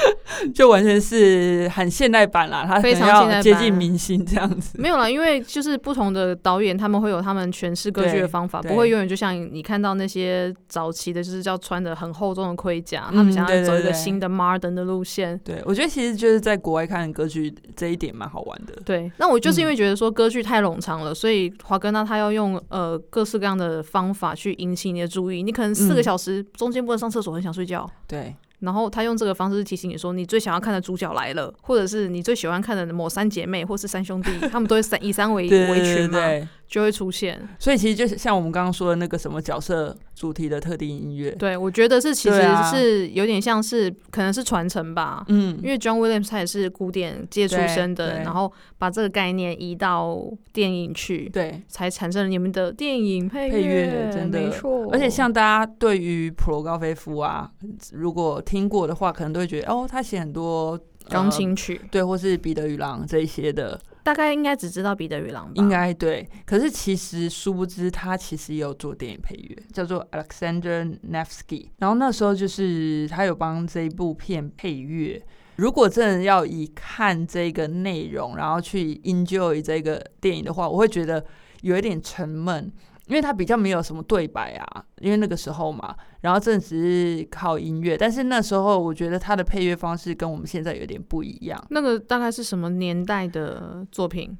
[0.54, 4.78] 就完全是很现代版啦，它非常接近明星这样子。
[4.78, 15.38] 没有啦，因为就是不同的导演，他们会有他们诠释歌剧的方法，不会永远就像你看到那些早期的，就是叫穿的很厚重的盔甲，他们想要走一个新的 modern 的路线。
[15.44, 18.74] 对，我觉得其实就是在国外看歌剧这一点蛮好玩的。
[18.84, 25.42] 对，那我就是因为觉得说歌剧太冗长了，所以华哥那他要用呃各式各样的方法去引起你的注意。
[25.42, 27.88] 你可能四个小时中间不能上厕所，很想睡觉。
[28.06, 28.34] 对。
[28.60, 36.18] 然后他用这个方式提醒你说，你最想要看的主角来了，或者是你最喜欢看的某三姐妹，或是三兄弟， 他们都会三以三为为群嘛。
[36.66, 50.20] 就会出现，所以其实就是像我们刚刚说的那个什么角色主题的特定音乐，对我觉得是其实是有点像是可能是传承吧，嗯，因为 John Williams 他也是古典界出身的，然后把这个概念移到
[50.52, 54.40] 电影去，对，才产生了你们的电影配乐，真的。
[54.40, 54.88] 没错。
[54.90, 57.48] 而且像大家对于普罗高菲夫啊，
[57.92, 63.80] 如果听过的话，可能都会觉得哦，他写很多钢琴曲，对，或是彼得与狼这一些的。
[64.06, 65.52] 大概应该只知道彼得与狼吧？
[65.56, 71.70] 应该对，可是其实殊不知他其实也有做电影配乐，叫做 Alexander Nevsky。
[71.78, 75.20] 然后那时候就是他有帮这一部片配乐。
[75.56, 81.26] 如果真的要以看这个内容，然后去 enjoy 这个电影的话，我会觉得
[81.62, 82.70] 有一点沉闷。
[83.06, 87.96] 因为它比较没有什么对白啊，因为那个时候嘛，然后真的只是靠音乐。
[87.96, 91.64] 但是那时候我觉得它的配乐方式跟我们现在有点不一样。
[91.70, 94.36] 那个大概是什么年代的作品？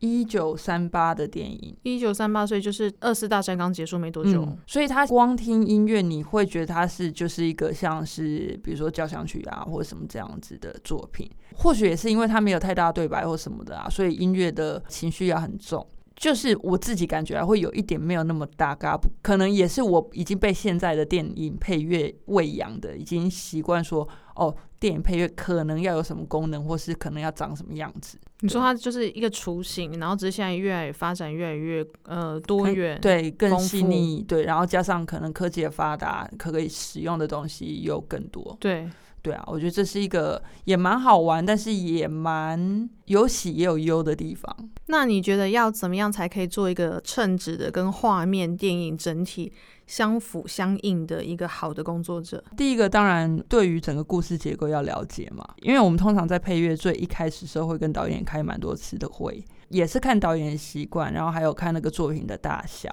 [0.00, 1.76] 一九三八的电影。
[1.82, 11.28] 一九三八所以就是二次大战刚结束没多久，所以他光听音乐，你会觉得他是就是一个像是比如说交响曲啊或者什么这样子的作品。
[11.56, 15.84] 或许也是因为他没有太大对白或什么的啊，所以音乐的情绪要很重。
[16.18, 28.18] 就是我自己感觉还，会有一点没有那么大嘎，可能也是我已经被现在的电影配乐喂养的，已经习惯说哦，电影配乐可能要有什么功能，或是可能要长什么样子。
[28.40, 38.88] 你说它就是一个雏形，然后只是现在越来越发展越来越呃多元，对，更细腻，对，然后加上可能科技的发达，可以使用的东西又更多，对。
[39.28, 44.56] 对啊，我觉得这是一个也蛮好玩，但是也蛮有喜也有忧的地方。
[44.86, 49.52] 那你觉得要怎么样才可以做一个称职的跟画面电影整体
[49.86, 52.42] 相辅相应的一个好的工作者？
[52.56, 62.88] 第一个当然对于整个故事结构要了解嘛，因为我们通常在配乐最一开始时候会跟导演开蛮多次的会，也是看导演习惯，然后还有看那个作品的大小。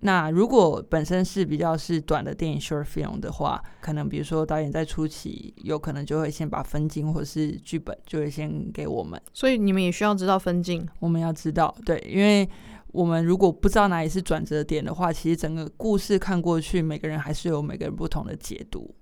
[0.00, 12.48] 那如果本身是比较是短的电影 short film 的话，可能比如说导演在初期有可能就会先把分镜或者是剧本就会先给我们，所以你们也需要知道分镜，我们要知道，对，因为
[12.88, 18.92] 我们如果不知道哪里是转折点的话，其实整个故事看过去，每个人还是有每个人不同的解读，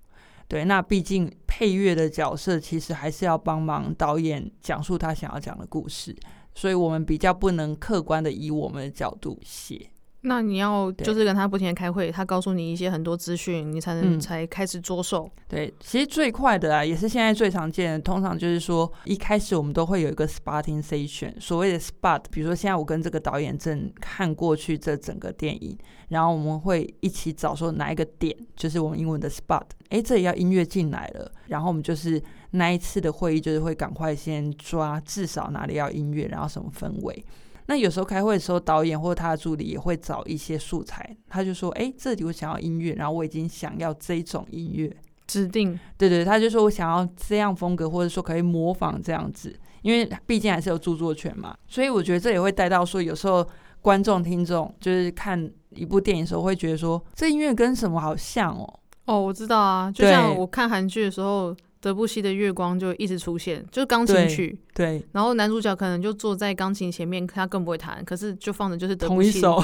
[0.46, 6.14] 对，那毕竟配乐的角色其实还是要帮忙导演讲述他想要讲的故事，
[6.54, 9.90] 所以我们比较不能客观的以我们的角度写。
[10.26, 15.30] 那你要就是跟他不停的开会，他告诉你一些很多资讯，你才能才开始着手。
[15.46, 25.76] 对，其实最快的啊，也是现在最常见的，通常就是说一开始我们都会有一个 spotting session，所谓的 spot，比如说现在我跟这个导演正看过去这整个电影，
[26.08, 32.20] 然后我们会一起找说哪一个点，就是我们英文的 spot，哎，这里要音乐进来了，然后我们就是
[32.52, 37.24] 那一次的会议就是会赶快先抓至少哪里要音乐，然后什么氛围。
[37.66, 44.94] 那有时候开会的时候，导演或者他的助理也会找一些素材，他就说：“哎，这里我想要音乐，然后我已经想要这种音乐
[45.26, 51.56] 指定。”对对，他就说我想要这样风格，或者说可以模仿这样子，因为毕竟还是有著作权嘛。
[51.66, 53.46] 所以我觉得这也会带到说，有时候
[53.80, 58.80] 观众听众就是看一部电影的时候，会觉得说这音乐跟什么好像哦。
[59.06, 61.56] 哦，我知道啊，就像我看韩剧的时候。
[61.84, 65.06] 德布西的月光就一直出现，就是钢琴曲，对。
[65.12, 69.38] 然后男主角可能就坐在钢琴前面，他更不会弹，可是就放的就是德布西。
[69.38, 69.62] 同一首。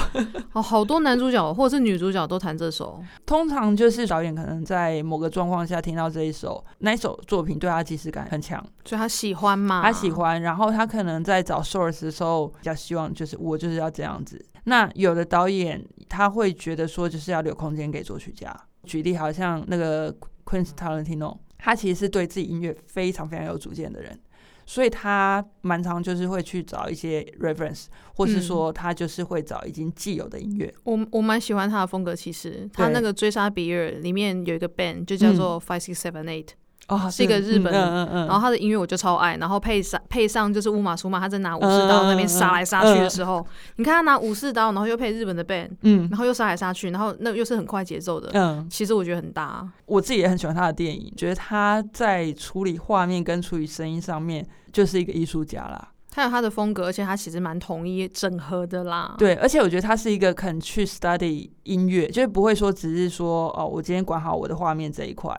[0.53, 3.03] 哦，好多男主角或者是女主角都弹这首。
[3.25, 9.81] 通常就是导演可能在某个状况下听到这一首，那一首作品对他即视感很强，所以他喜欢嘛。
[9.81, 14.39] 他喜欢，然后他可能在找 source 的时候比较希望就是我就是要这样子。
[14.65, 18.55] 那有的导演他会觉得说就是要留空间给作曲家。
[18.83, 20.13] 举例好像那个
[20.45, 21.35] Quentin Tarantino。
[21.63, 24.19] 他其实是对自己音乐非常非常有主见的人，
[24.65, 30.73] 所以他蛮常就是会去找一些 reference，或是说他就是会找已经既有的音乐。
[30.83, 36.47] 我我蛮喜欢他的风格，其实他那个追杀比尔里面有一个 band 就叫做 Five Six Seven Eight。
[36.87, 43.45] 哦，是一个日本，然后他的音乐我就超爱，然后配上配上就是乌马苏马他在拿武士刀那边杀来杀去的时候，
[43.77, 49.65] 你看他拿武士刀，然后又配日本的 band，嗯，然后又杀来杀去，然后那又是很快节奏的，嗯，其实我觉得很搭。
[49.85, 55.89] 我自己也很喜欢他的电影，觉得他在处理画面跟处理声音上面就是一个艺术家啦。
[56.13, 59.15] 他有他的风格，而且他其实蛮统一整合的啦。
[59.17, 65.33] 对，而且我觉得他是一个肯去 study 音乐，就是不会说只是说哦，我今天管好我的画面这一块。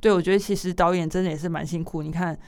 [0.00, 2.02] 对，我觉得其实导演真的也是蛮辛苦。
[2.02, 2.38] 你看，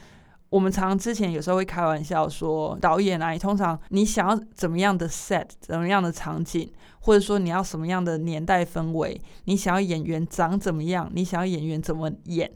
[0.49, 12.51] 我们常之前有时候会开玩笑说，导演啊，你通常你想要怎么样的 set，怎么样的场景，或者说你要什么样的年代氛围，你想要演员长怎么样，你想要演员怎么演，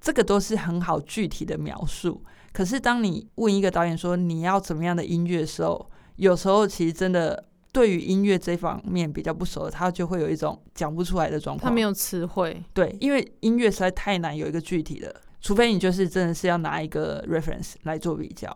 [0.00, 2.22] 这个都是很好具体的描述。
[2.52, 7.44] 可是当你问一个导演说你要怎么样的音乐的时候，有时候其实真的。
[7.72, 11.70] 对于音乐这方面比较不熟的，他就会有一种讲不出来的状况。
[11.70, 12.62] 他没有词汇。
[12.74, 18.54] 对，因为音乐实在太难有一个具体的，除非你就是真的是要拿一个 reference 来做比较。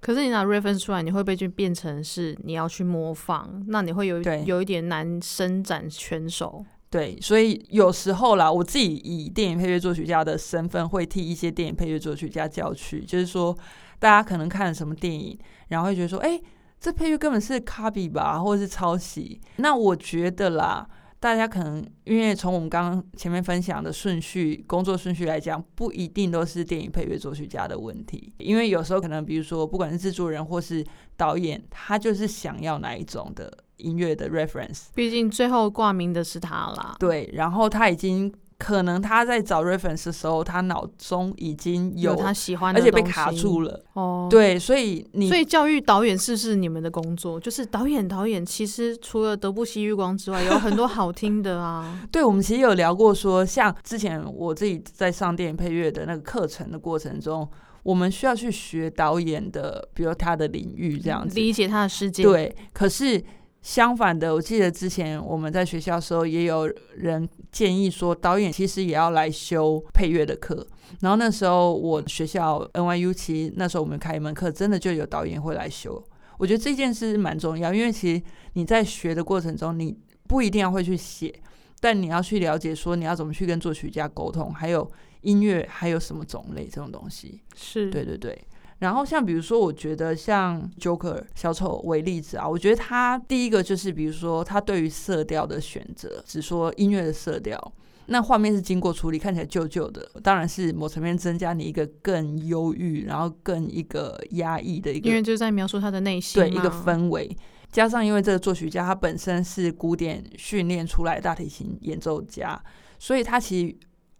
[0.00, 6.64] 可是你拿 reference 出来，你会被就变成是你要去模仿，那你会有有一点难伸展拳手。
[6.88, 13.56] 对，所以有时候啦，我自己以电影配乐作曲家的身份，会替一些电影配乐作曲家叫屈，就是说
[13.98, 15.36] 大家可能看了什么电影，
[15.68, 16.40] 然后会觉得说，哎。
[16.78, 19.40] 这配乐根本是 copy 吧，或者是抄袭。
[19.56, 28.32] 那我觉得啦，大家可能因为从我们刚刚前面分享的顺序、工作顺序来讲，不一定都是电影配乐作曲家的问题。
[28.38, 30.84] 因为有时候可能，比如说，不管是制作人或是
[31.16, 34.86] 导演，他就是想要哪一种的音乐的 reference。
[34.94, 36.96] 毕竟最后挂名的是他啦。
[36.98, 38.32] 对，然后他已经。
[38.58, 43.84] 可能他在找 reference 的时候，他脑中已经有他喜欢的，而且被卡住了。
[43.92, 47.38] 哦，对，所以你所以教育导演是不是你们的工作？
[47.38, 52.00] 就是导演导演，其实除了德布西月光之外，有很多好听的啊。
[52.10, 57.46] 对，我们其实有聊过，说像之前我自己在上电影配乐的那个课程的过程中，
[57.82, 62.22] 我们需要去学导演的，比如他的领域这样子，理解他的世界。
[62.22, 63.22] 对，可是。
[63.66, 70.64] 相反的，我记得之前我们在学校的时候，也有人建议说，导演其实也要来修配乐的课。
[71.00, 76.00] 然后那时候我学校 NYU 其实那时候我们开一门课，真的就有导演会来修。
[76.38, 79.98] 我觉得这件事蛮重要，因为其实你在学的过程中，你
[80.28, 81.34] 不一定要会去写，
[81.80, 84.88] 但你要去了解说你要怎么去跟作曲家沟通，还有。
[85.22, 87.40] 音乐还有什么种类这种东西。
[87.56, 88.40] 是对对对。
[88.78, 97.72] 然后像比如说，我觉得像 Joker 小丑为例子啊，我觉得他第一个就是比如说他对于色调的选择，只说音乐的色调。
[98.08, 107.36] 那画面是经过处理，看起来旧旧的，当然是某层面增加你一个更忧郁，然后更一个压抑的一个，因为就是在描述他的内心，对一个氛围。
[107.72, 112.62] 加上因为这个作曲家他本身是古典训练出来大提琴演奏家，
[112.96, 113.76] 所以他其实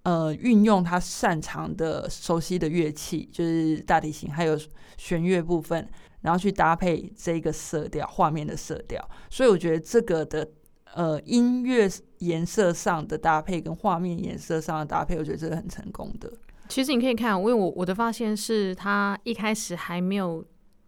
[0.06, 4.56] 呃运用他擅长的、熟悉的乐器，就是大提琴还有
[4.96, 5.88] 弦乐部分，
[6.20, 9.02] 然后去搭配这个色调、画面的色调。
[9.28, 10.48] 所以我觉得这个的。
[10.94, 11.86] 呃，音乐
[12.20, 16.32] 颜色上的搭配跟画面颜色上的搭配，我觉得这个很成功的。
[16.68, 20.42] 其实你可以看，因为我我的发现是他一开始还没有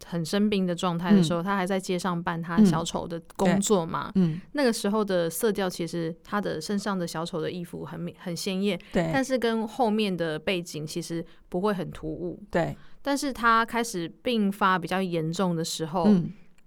[0.05, 4.11] 很生病的状态的时候，他还在街上扮他小丑的工作嘛。
[4.15, 12.41] 嗯，那个时候的色调其实他的身上的小丑的衣服很很鲜艳，对，但是跟后面的背景其实不会很突兀。
[12.49, 16.07] 对，但是他开始病发比较严重的时候。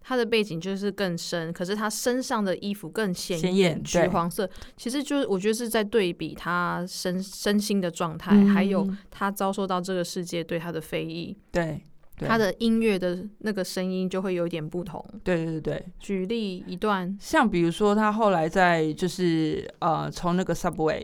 [0.04, 4.50] 他的背景就是更深，可是他身上的衣服更鲜艳，橘黄色。
[4.76, 11.38] 其实就是我觉得是在对比他身身心的状态，还有他遭受到这个世界对他的非议。
[11.52, 11.80] 对，
[12.26, 15.04] 他的音乐的那个声音就会有点不同。
[15.24, 21.02] 对对对举例一段，像比如说他后来在就是呃从那个 subway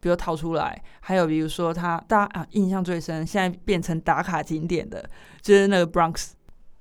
[0.00, 5.08] 比如逃出来，还有比如说他大家啊印象最深，现在变成打卡景点的，
[5.40, 6.32] 就是那个 Bronx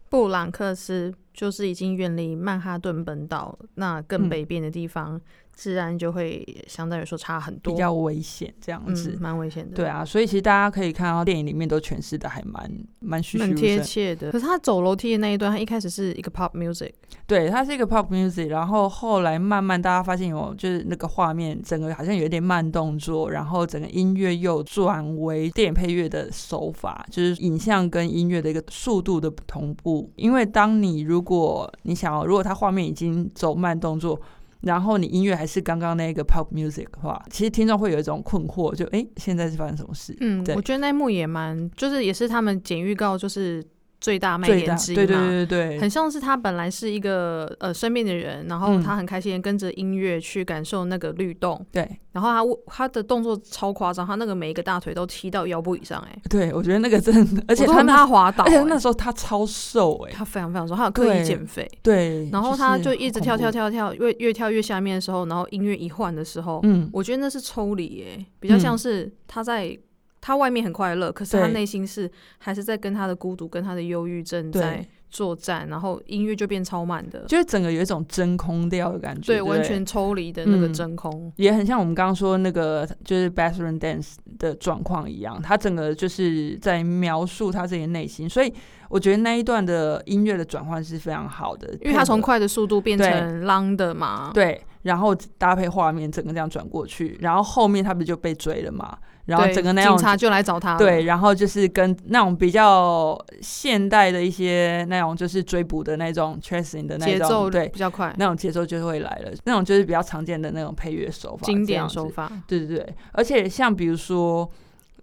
[0.10, 1.14] 布朗克斯。
[1.34, 5.20] 就是已经远离曼哈顿本岛，那更北边的地方。
[5.54, 9.76] 自然就会相对来说差很多，比较危险这样子，蛮危险的。
[9.76, 14.32] 对啊，所以其实大家可以看到电影里面都诠释的还蛮蛮栩栩贴切的。
[14.32, 16.92] 可是他走楼梯的那一段，他一开始是一个 pop music，
[17.28, 30.12] 对，它是一个 pop music，然后后来慢慢大家发现有就是那个画面整个好像有点慢动作，然后整个音乐又转为电影配乐的手法，就是影像跟音乐的一个速度的同步。
[30.16, 34.20] 因为当你如果你想要，如果他画面已经走慢动作。
[34.64, 40.18] 然后你音乐还是刚刚那个 pop music 的话，其实听众会有一种困惑，就哎，现在是发生什么事？
[40.20, 43.64] 嗯，我觉得那幕也蛮，就是也是他们剪预告，就是。
[44.04, 69.80] 最大卖点之一嘛，对对对对，很像是他本来是一个呃生病的人，然后他很开心跟着音乐去感受那个律动，对，然后他他的动作超夸张，他那个每一个大腿都踢到腰部以上，哎，对我觉得那个真的，而且他他滑倒，而且那时候他超瘦，哎，他非常非常瘦，他有刻意减肥，对，然后他就一直跳跳跳跳，越越跳越下面的时候，然后音乐一换的时候，嗯，我觉得那是抽离，哎，比较像是他在。
[70.26, 75.68] 他外面很快乐，可是他内心是还是在跟他的孤独、跟他的忧郁症在作战。
[75.68, 85.42] 然后音乐就变超慢的，就是整个有一种真空掉的感觉，对，完全抽离的那个真空，也很像我们刚刚说那个就是 bathroom dance 的状况一样。
[85.42, 88.54] 他整个就是在描述他自己的内心，所以
[88.88, 98.98] 我觉得那一段的音乐的转换是非常好的，因为他从快的速度变成 long 的嘛，对，然后搭配画面整个这样转过去，然后后面他不就被追了嘛？
[99.26, 109.32] 然后整个那种警察就来找他，对，然后就是跟那种比较现代的一些那种就是追捕的那种 chasing 的那种，对，比较快，那种节奏就会来了。
[109.46, 112.30] 那种就是比较常见的那种配乐手法，经典手法。
[112.46, 114.50] 对对对，而且像比如说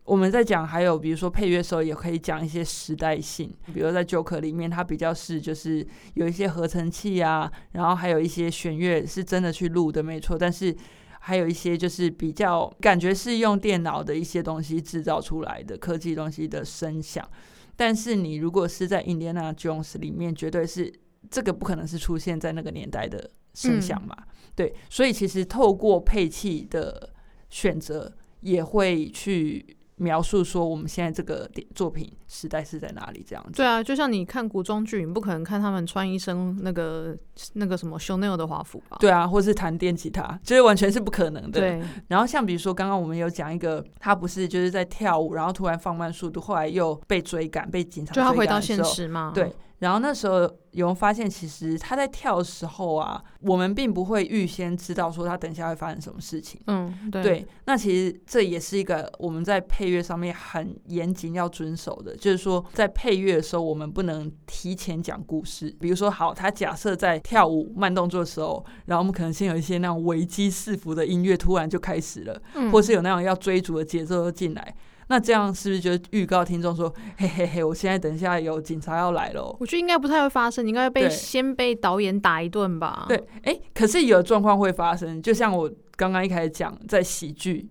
[0.05, 3.55] 我们在讲，还有比如说配乐的时候，也可以讲一些时代性。
[3.73, 10.77] 比如在 Joker 里面，它比较是就是有一些合成器啊，然后还有一些弦乐是真的去录的，没错，但是。
[11.23, 17.29] 还有一些就是比较感觉是用电脑的一些东西制造出来的科技东西的声响，
[17.77, 20.91] 但是你如果是在 Indiana Jones 里面，绝对是
[21.31, 24.17] 这个不可能是出现在那个年代的声响嘛？
[24.55, 27.11] 对，所以其实透过配器的
[27.51, 29.77] 选择也会去。
[30.01, 33.25] 描述说我们现在这个点作品时代是在哪里？
[33.29, 33.51] 这样子。
[33.57, 37.17] 对啊，就像你看古装剧，你不可能看他们穿一身那个
[37.55, 38.97] 那个什么 Chanel 的华服吧？
[39.01, 41.59] 对啊，或是弹电吉他，就是完全是不可能的。
[41.59, 41.83] 对。
[42.07, 49.33] 然后像比如说刚刚我们有讲一个，他不是就是在跳舞，然后突然放慢速度，后来又被追赶，被警察就他回到现实吗？
[49.35, 49.53] 对。
[49.81, 50.41] 然后那时候
[50.73, 56.61] 有人发现，其实他在跳的时候啊，我们并不会预先知道说他等一下会发生什么事情。
[56.67, 57.47] 嗯，对。
[57.65, 65.75] 那其实这也是一个我们在配乐上面很严谨要遵守的，就是说在配乐的时候，我们不能提前讲故事。
[65.81, 72.41] 比如说，好，他假设在跳舞慢动作的时候，然后我们可能先有一些那种危机四伏的音乐突然就开始了，
[72.71, 74.75] 或是有那种要追逐的节奏进来。
[75.09, 79.57] 那这样是不是就预告听众说，嘿嘿嘿，我现在等一下有警察要来了？
[79.59, 83.07] 我觉得应该不太会发生，应该被先被导演打一顿吧？
[83.09, 87.69] 对，哎，可是有状况会发生，就像我刚刚一开始讲，在喜剧，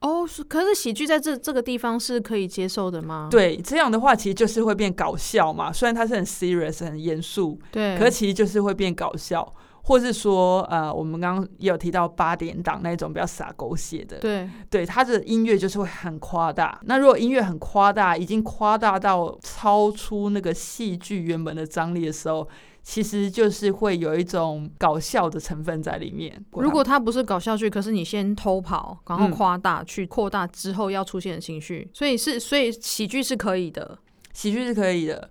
[0.00, 3.28] 哦，是，可是喜剧在这这个地方是可以接受的吗？
[3.30, 5.72] 对，这样的话其实就是会变搞笑嘛。
[5.72, 16.78] 虽然它是很 serious 很严肃，对，可其实就是会变搞笑，或是说，呃，我们刚刚也有提到八点档那种比较洒狗血的，对，对，它的音乐就是会很夸大。
[16.84, 22.48] 那如果音乐很夸大，已经夸大到超出那个戏剧原本的张力的时候。
[22.90, 26.42] 其实就是会有一种搞笑的成分在里面。
[26.52, 33.98] 如果它不是搞笑剧，可是你先偷跑，然后夸大去扩大之后要出现的情绪，所以是所以喜剧是可以的，
[34.32, 35.30] 喜剧是可以的，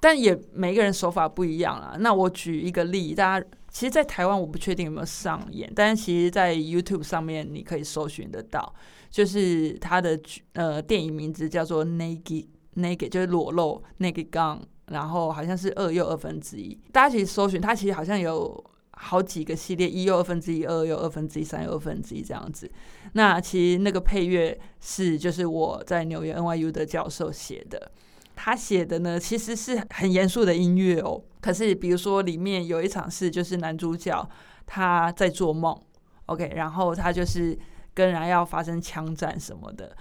[0.00, 1.96] 但也每个人手法不一样啦。
[2.00, 8.74] 那我举一个例，大家其实，在台湾我不确定有没有上演，但是其实，在 YouTube 上面你可以搜寻得到，
[9.12, 10.18] 就是它的
[10.54, 14.58] 呃电影名字叫做 Naked Naked，就是裸露 Naked Gun。
[14.88, 22.70] 然后好像是二又二分之一，大家其实搜寻它，其实好像有好几个系列，一又二分之一，二又二分之一，三又二分之一这样子。
[23.14, 27.90] 那其实那个配乐是就是我在纽约 NYU 的教授写的，
[28.36, 31.20] 他写的呢其实是很严肃的音乐哦。
[31.40, 34.28] 可是比如说里面有一场是就是男主角
[34.66, 35.76] 他在做梦
[36.26, 37.58] ，OK，然后他就是
[37.92, 39.96] 跟人要发生枪战什么的。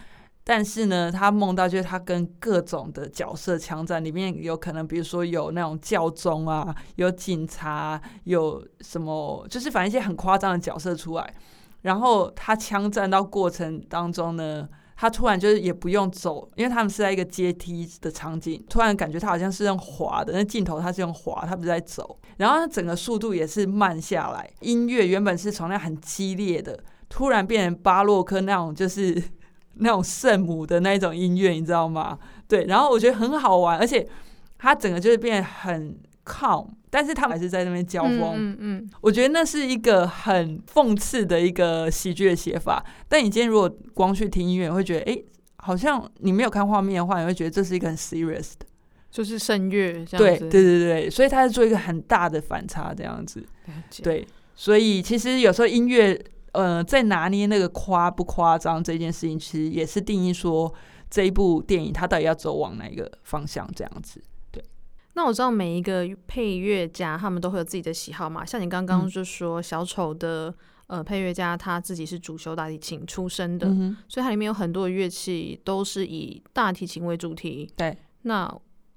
[0.48, 11.34] 但是呢，他梦到就是他跟各种的角色枪战，里面有可能，比如说有那种教宗啊，有警察，有什么，就是反正一些很夸张的角色出来。
[11.82, 22.20] 然后他枪战到过程当中呢，他突然就是也不用走，因为他们是在一个阶梯的场景，突然感觉他好像是用滑的，那镜头他是用滑，他不是在走。
[22.38, 26.80] 然后整个速度也是慢下来，音乐原本是从那很激烈的，
[27.10, 29.24] 突然变成巴洛克那种，就是。
[29.78, 32.18] 那种圣母的那一种音乐，你知道吗？
[32.48, 34.08] 对，然后我觉得很好玩，而且
[34.58, 38.34] 它整个就是变很 calm，但是他们还是在那边交锋。
[38.36, 42.84] 嗯嗯，我觉得那是一个很讽刺的一个喜剧的写法。
[43.10, 45.18] 但你今天如果光去听音乐，会觉得哎，
[45.58, 48.66] 好像你没有看画面的话，你会觉得这是一个很 serious 的，
[49.12, 50.40] 就是声乐这样子。
[50.40, 53.44] 对对对对，所以他是做一个很大的反差这样子。
[54.04, 56.24] 对，所以其实有时候音乐。
[56.56, 60.74] 呃，在拿捏那个夸不夸张这件事情，其实也是定义说
[61.10, 64.22] 这一部电影它到底要走往哪一个方向这样子。
[64.52, 64.64] 对，
[65.14, 70.54] 那我知道每一个配乐家他们都会有自己的喜好嘛，像你刚刚就说小丑的
[70.88, 73.68] 呃配乐家他自己是主修大提琴出身的，
[74.08, 77.72] 所以它里面有很多的乐器都是以大提琴为主题。
[77.76, 78.52] 对，那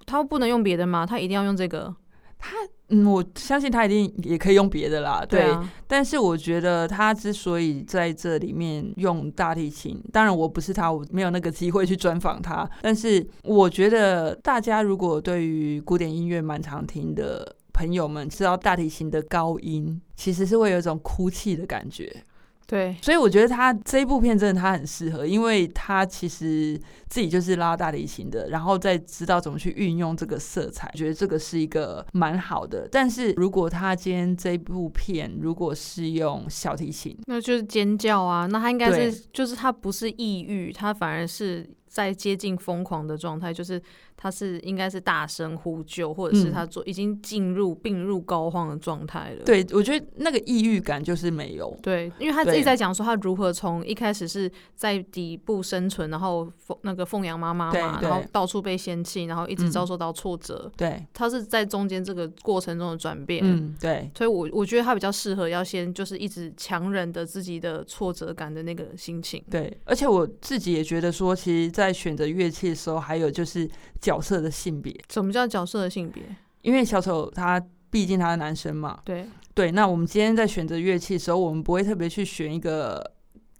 [0.05, 1.05] 他不能用别的吗？
[1.05, 1.95] 他一定要用这个？
[2.39, 2.55] 他
[2.91, 5.55] 嗯，我相信他一定也可以用别的啦，对。
[5.85, 12.67] 但是我觉得他之所以在这里面用大提琴，当然我不是他，我没有那个机会去专访他。
[12.81, 22.23] 但是我觉得大家如果对于古典音乐蛮常听的朋友们，知道大提琴的高音其实是会有一种哭泣的感觉。
[22.69, 32.87] 对，所以我觉得他这一部片真的他很适合，因为他其实自己就是拉大提琴的，然后再知道怎么去运用这个色彩，觉得这个是一个蛮好的。
[32.91, 43.81] 但是如果他今天这部片如果是用小提琴，那就是尖叫啊，那他应该是就是他不是抑郁，他反而是在接近疯狂的状态，就是。
[44.21, 49.45] 他是应该是大声呼救，或者是他做已经进入病入膏肓的状态了。
[49.45, 51.73] 对，我觉得那个抑郁感就是没有。
[51.81, 60.69] 对，因为他自己在讲说他如何从一开始是在底部生存，然后奉那个凤阳妈妈嘛，然后到处被嫌弃，然后一直遭受到挫折。
[60.75, 63.41] 对，他是在中间这个过程中的转变。
[63.41, 64.11] 嗯，对。
[64.17, 69.41] 所以我我觉得他比较适合要先就是一直强忍的自己的挫折感的那个心情。
[69.49, 73.69] 对，而且我自己也觉得说，其实，在选择乐器的时候，还有就是。
[74.09, 76.23] 角色的性别，什么叫角色的性别？
[76.63, 79.71] 因为小丑他毕竟他是男生嘛，对对。
[79.71, 82.99] 那我们今天在选择乐器的时候，我们不会特别去选一个，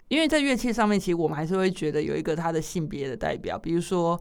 [0.07, 4.19] 因为在乐器上面，其实我们还是会觉得有一个他的性别的代表，比如说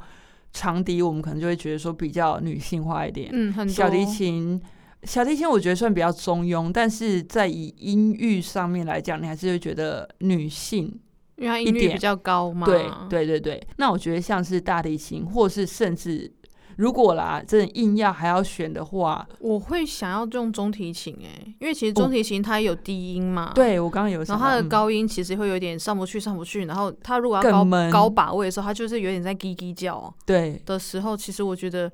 [0.52, 3.30] 长笛，我们可能就会觉得说比较女性化一点。
[3.32, 4.60] 嗯，小提琴，
[5.04, 11.00] 小提琴我觉得算比较中庸，但是在以音域上面来讲，你还是会觉得女性。
[11.38, 13.66] 因为它音域比较高嘛，对对对对。
[13.76, 16.30] 那我觉得像是大提琴，或是甚至
[16.76, 30.60] 如果啦，真的硬要还要选的话，我会想要用中提琴哎，因为其实中提琴它有低音嘛，对我刚刚有，然后它的高音其实会有点上不去上不去，然后它如果要高高把位的时候，它就是有点在叽叽叫，对。
[30.66, 31.90] 的时候，其实我觉得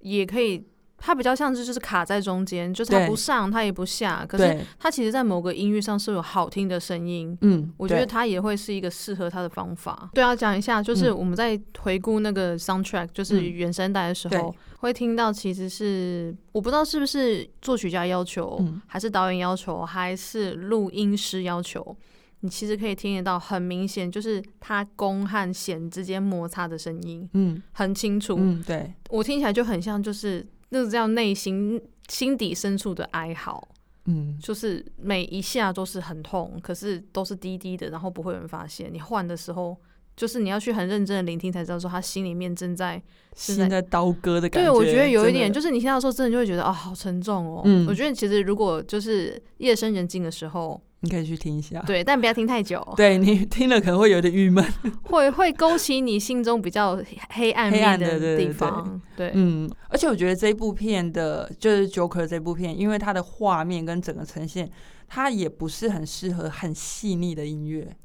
[0.00, 0.64] 也可以。
[1.04, 7.36] 它比较像是就是卡在中间，就是它不上，它也不下，可是它其实，在某个音域上是有好听的声音。
[7.40, 10.08] 嗯，我觉得它也会是一个适合它的方法。
[10.14, 21.96] 对啊，讲一下，就是我们在回顾那个 soundtrack，就是原声带的时候，会听到其实是我不知道是不是作曲家要求，还是导演要求，还是录音师要求。
[22.44, 28.36] 你其实可以听得到很明显，就是它弓和弦之间摩擦的声音，嗯，很清楚。
[28.38, 33.68] 嗯，对，我听起来就很像，就是那个叫内心心底深处的哀嚎，
[34.06, 38.92] 嗯，就是每一下都是很痛，可是都是滴滴的，然后不会有人发现。
[38.92, 39.76] 你换的时候。
[40.14, 43.02] 就是你要去很认真的聆听，才知道说他心里面正在
[43.34, 44.70] 心在刀割的感觉。
[44.70, 47.62] 对，我觉得有一点，就是你听到的时候，真的就会觉得哦，好沉重哦。
[47.64, 51.80] 嗯，我觉得其实如果就是夜深人静的时候，你可以去听一下。
[51.86, 52.82] 对，但不要听太久。
[52.96, 54.64] 对你听了可能会有点郁闷，
[55.04, 57.00] 会会勾起你心中比较
[57.30, 59.00] 黑暗黑暗的地方。
[59.16, 64.70] 对，嗯，而且我觉得这部片的，就是《Joker》这部片，因为它的画面跟整个呈现，
[65.08, 67.96] 它也不是很适合很细腻的音乐。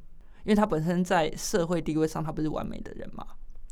[0.44, 3.26] 因为他本身在社会地位上，他不是完美的人嘛？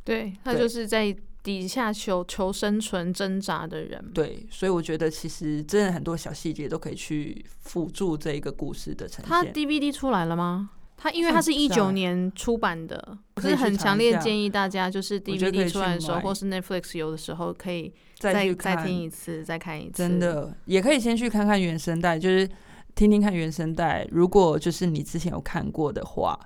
[0.04, 1.16] 对，他就是在
[1.46, 4.04] 底下求求生存挣扎的人。
[4.12, 9.28] 对，所以我觉得其实真的很多小细节都可以去辅助这一个故事的呈现。
[9.28, 10.70] 他 DVD 出来了吗？
[10.96, 19.92] 他因为他是一九年出版的，可是很强烈建议大家就是 DVD 出来的时候，或是 Netflix 有的时候可以再再听一次，再看一次。
[19.92, 22.48] 真的也可以先去看看原声带，就是
[22.96, 24.04] 听听看原声带。
[24.10, 26.36] 如果就是你之前有看过的话。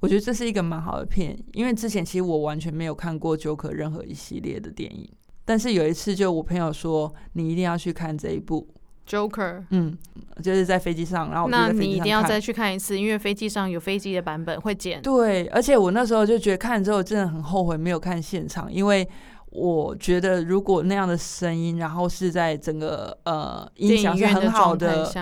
[0.00, 5.08] 我觉得这是一个蛮好的片，因为之前其实我完全没有看过 Joker 任何一系列的电影，
[5.44, 8.66] 但是有一次就我朋友说你一定要去看这一部
[9.06, 9.98] Joker，嗯，
[10.42, 15.02] 就是在飞机上，然后那你一定要再去看一次，因为飞机上有飞机的版本会剪。
[15.02, 19.06] 对，而且我那时候就觉得看了之后真的很后悔没有看现场，因为
[19.50, 25.12] 我觉得如果那样的声音，然后是在整个呃音响是很好的，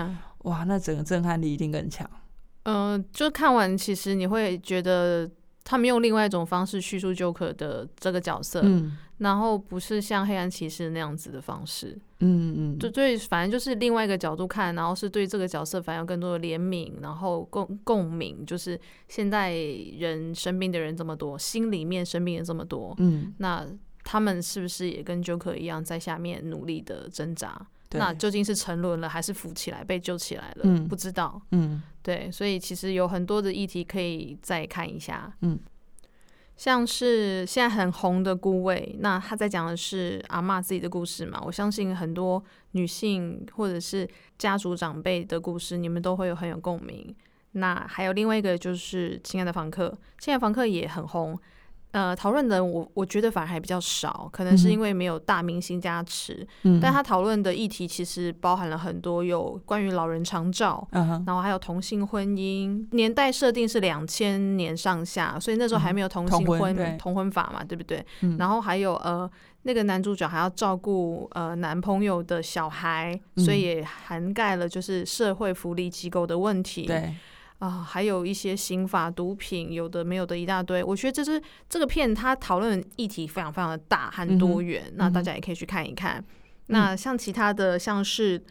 [0.43, 2.09] 哇，那整个震撼力一定更强。
[2.69, 5.29] 嗯，就看完，其实你会觉得
[5.63, 12.89] 他们用另外一种方式叙述 Joker 的这个角色，嗯，然后不是像黑暗骑士那样子的方式，嗯嗯，就。
[12.89, 23.65] 对，反正就是另外一个角度看，然后是对这个角色反而有更多的怜悯，然后共共鸣，就是现代人生病的人这么多，心里面生病的这么多，嗯，那
[24.03, 27.67] 他们是不是也跟 Joker 一样，在下面努力的挣扎？
[27.91, 30.61] 那究竟是沉沦了，还是浮起来被救起来了？
[30.63, 31.41] 嗯，不知道。
[31.51, 35.33] 嗯，对，所以其实有很多的议题可以再看一下。
[35.41, 35.59] 嗯，
[36.55, 41.41] 像是现在很红的《孤味》，那他在讲的是阿妈自己的故事嘛？
[41.43, 47.15] 我相信很多女性或者是家族长辈的故事，你们都会有很有共鸣。
[47.53, 51.39] 那还有另外一个就是《亲爱的房客》，《亲爱的房客》也很红。
[51.91, 56.47] 呃，讨论的我我觉得反而还比较少，可能是因为没有大明星加持。
[56.63, 68.05] 嗯，但他讨论的议题其实包含了很多，有关于老人长照，然后还有同性婚姻，年代设定是两千年上下，所以那时候还没有同性婚同婚法嘛，对不对？
[68.37, 69.29] 然后还有呃，
[69.63, 76.85] 那个男主角还要照顾呃男朋友的小孩，所以也涵盖了就是社会福利机构的问题。
[76.85, 77.15] 对。
[77.59, 80.83] 啊，还有一些刑法、毒品，有的没有的一大堆。
[80.83, 86.23] 我觉得这是这个片，它讨论议题非常非常的大和多元，那大家也可以去看一看。
[86.67, 88.41] 那像其他的，像是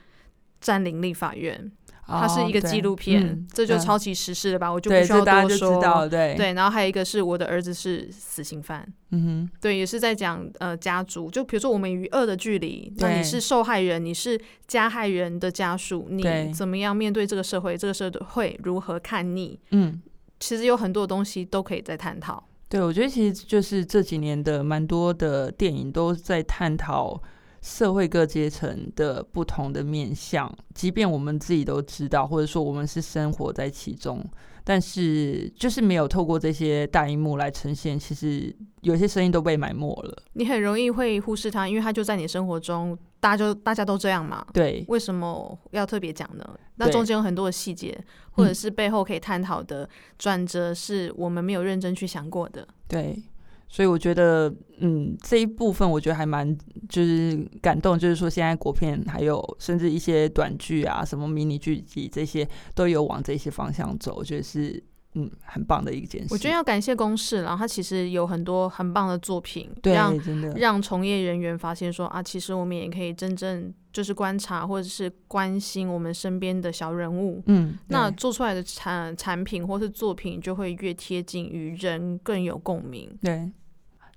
[0.61, 1.71] 占领立法院。
[2.09, 4.73] 它是一个纪录片，这就超级时事了吧？
[4.73, 6.09] 我就不需要多说。
[6.09, 17.77] 对对，然后还有一个是我的儿子是死刑犯，嗯哼，对，也是在讲呃家族，就比如说我们与恶的距离，那你是受害人，你是加害人的家属，你怎么样面对这个社会？
[17.77, 19.61] 这个社会如何看你？
[19.73, 20.01] 嗯，
[20.41, 22.43] 其实有很多东西都可以在探讨。
[22.71, 27.23] 对，我觉得其实就是这几年的蛮多的电影都在探讨。
[27.61, 34.25] 社会各阶层的不同的面相，即便我们自己都知道，或者说我们是生活在其中，
[34.63, 40.23] 但是就是没有透过这些大荧幕来呈现，其实有些声音都被埋没了。
[40.35, 44.47] 你很容易会忽视它，因为它就在你生活中，大家就大家都这样嘛。
[44.53, 46.49] 对，为什么要特别讲呢？
[46.77, 47.99] 那中间有很多的细节，
[48.31, 52.67] 或者是背后可以探讨的转折，是我们没有认真去想过的。
[52.87, 53.21] 对。
[53.69, 56.57] 所以我觉得，嗯，这一部分我觉得还蛮
[56.89, 64.83] 就是感动，就是说现在国片还有甚至一些短剧啊，什么迷你剧集这些都有往这些方向走，就是
[65.15, 66.29] 嗯很棒的一件事。
[66.31, 83.11] 我觉得要感谢公式，然后他其实有很多很棒的作品，让真的让从业人员发现说啊，其实我们也可以真正就是观察或者是关心我们身边的小人物，嗯，那做出来的产产品或是作品就会越贴近于人，更有共鸣。
[83.23, 83.51] 对。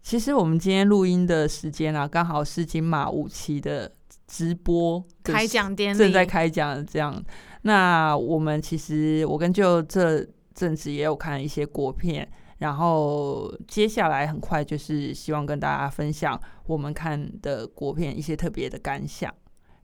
[0.03, 3.91] 其实我们今天录音的时间啊，刚好是金马五期的
[4.25, 7.23] 直播开奖典礼正在开奖，这样。
[7.61, 12.29] 那我们其实我跟就这阵子也有看一些国片，
[12.59, 19.33] 然后接下来很快就是希望跟大家分享我们看的国片一些特别的感想，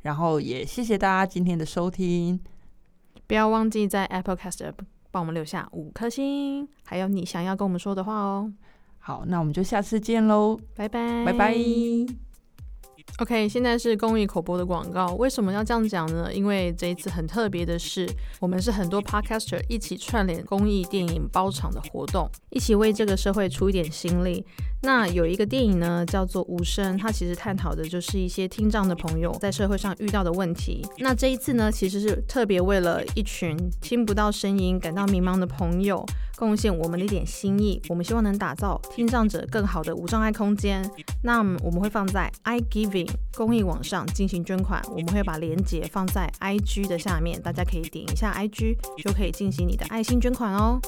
[0.02, 2.40] 然后也谢谢大家今天的收听，
[3.26, 4.72] 不要忘记在 Apple Cast
[5.10, 8.52] 帮我们留下五颗星，还有你想要跟我们说的话哦。
[9.00, 12.27] 好，那我们就下次见喽，拜拜，拜拜。
[13.20, 15.16] OK，现在是公益口播的广告。
[15.16, 16.32] 为什么要这样讲呢？
[16.32, 18.08] 因为这一次很特别的是，
[18.40, 24.46] 我们是很多 Podcaster 一起串联公益电影包场的活动，一起为这个社会出一点心力。
[24.84, 30.86] 那有一个电影呢，叫做《无声》，它其实探讨的就是一些听障的朋友在社会上遇到的问题。
[31.00, 36.06] 那这一次呢，其实是特别为了一群听不到声音、感到迷茫的朋友，
[36.38, 37.82] 贡献我们的一点心意。
[37.90, 40.90] 我们希望能打造听障者更好的无障碍空间。
[41.24, 43.10] 那我们会放在 I Giving。
[43.36, 50.80] 公益网上进行捐款，我们会把链接放在 IG 的下面，大家可以点一下 IG 就可以进行你的爱心捐款哦。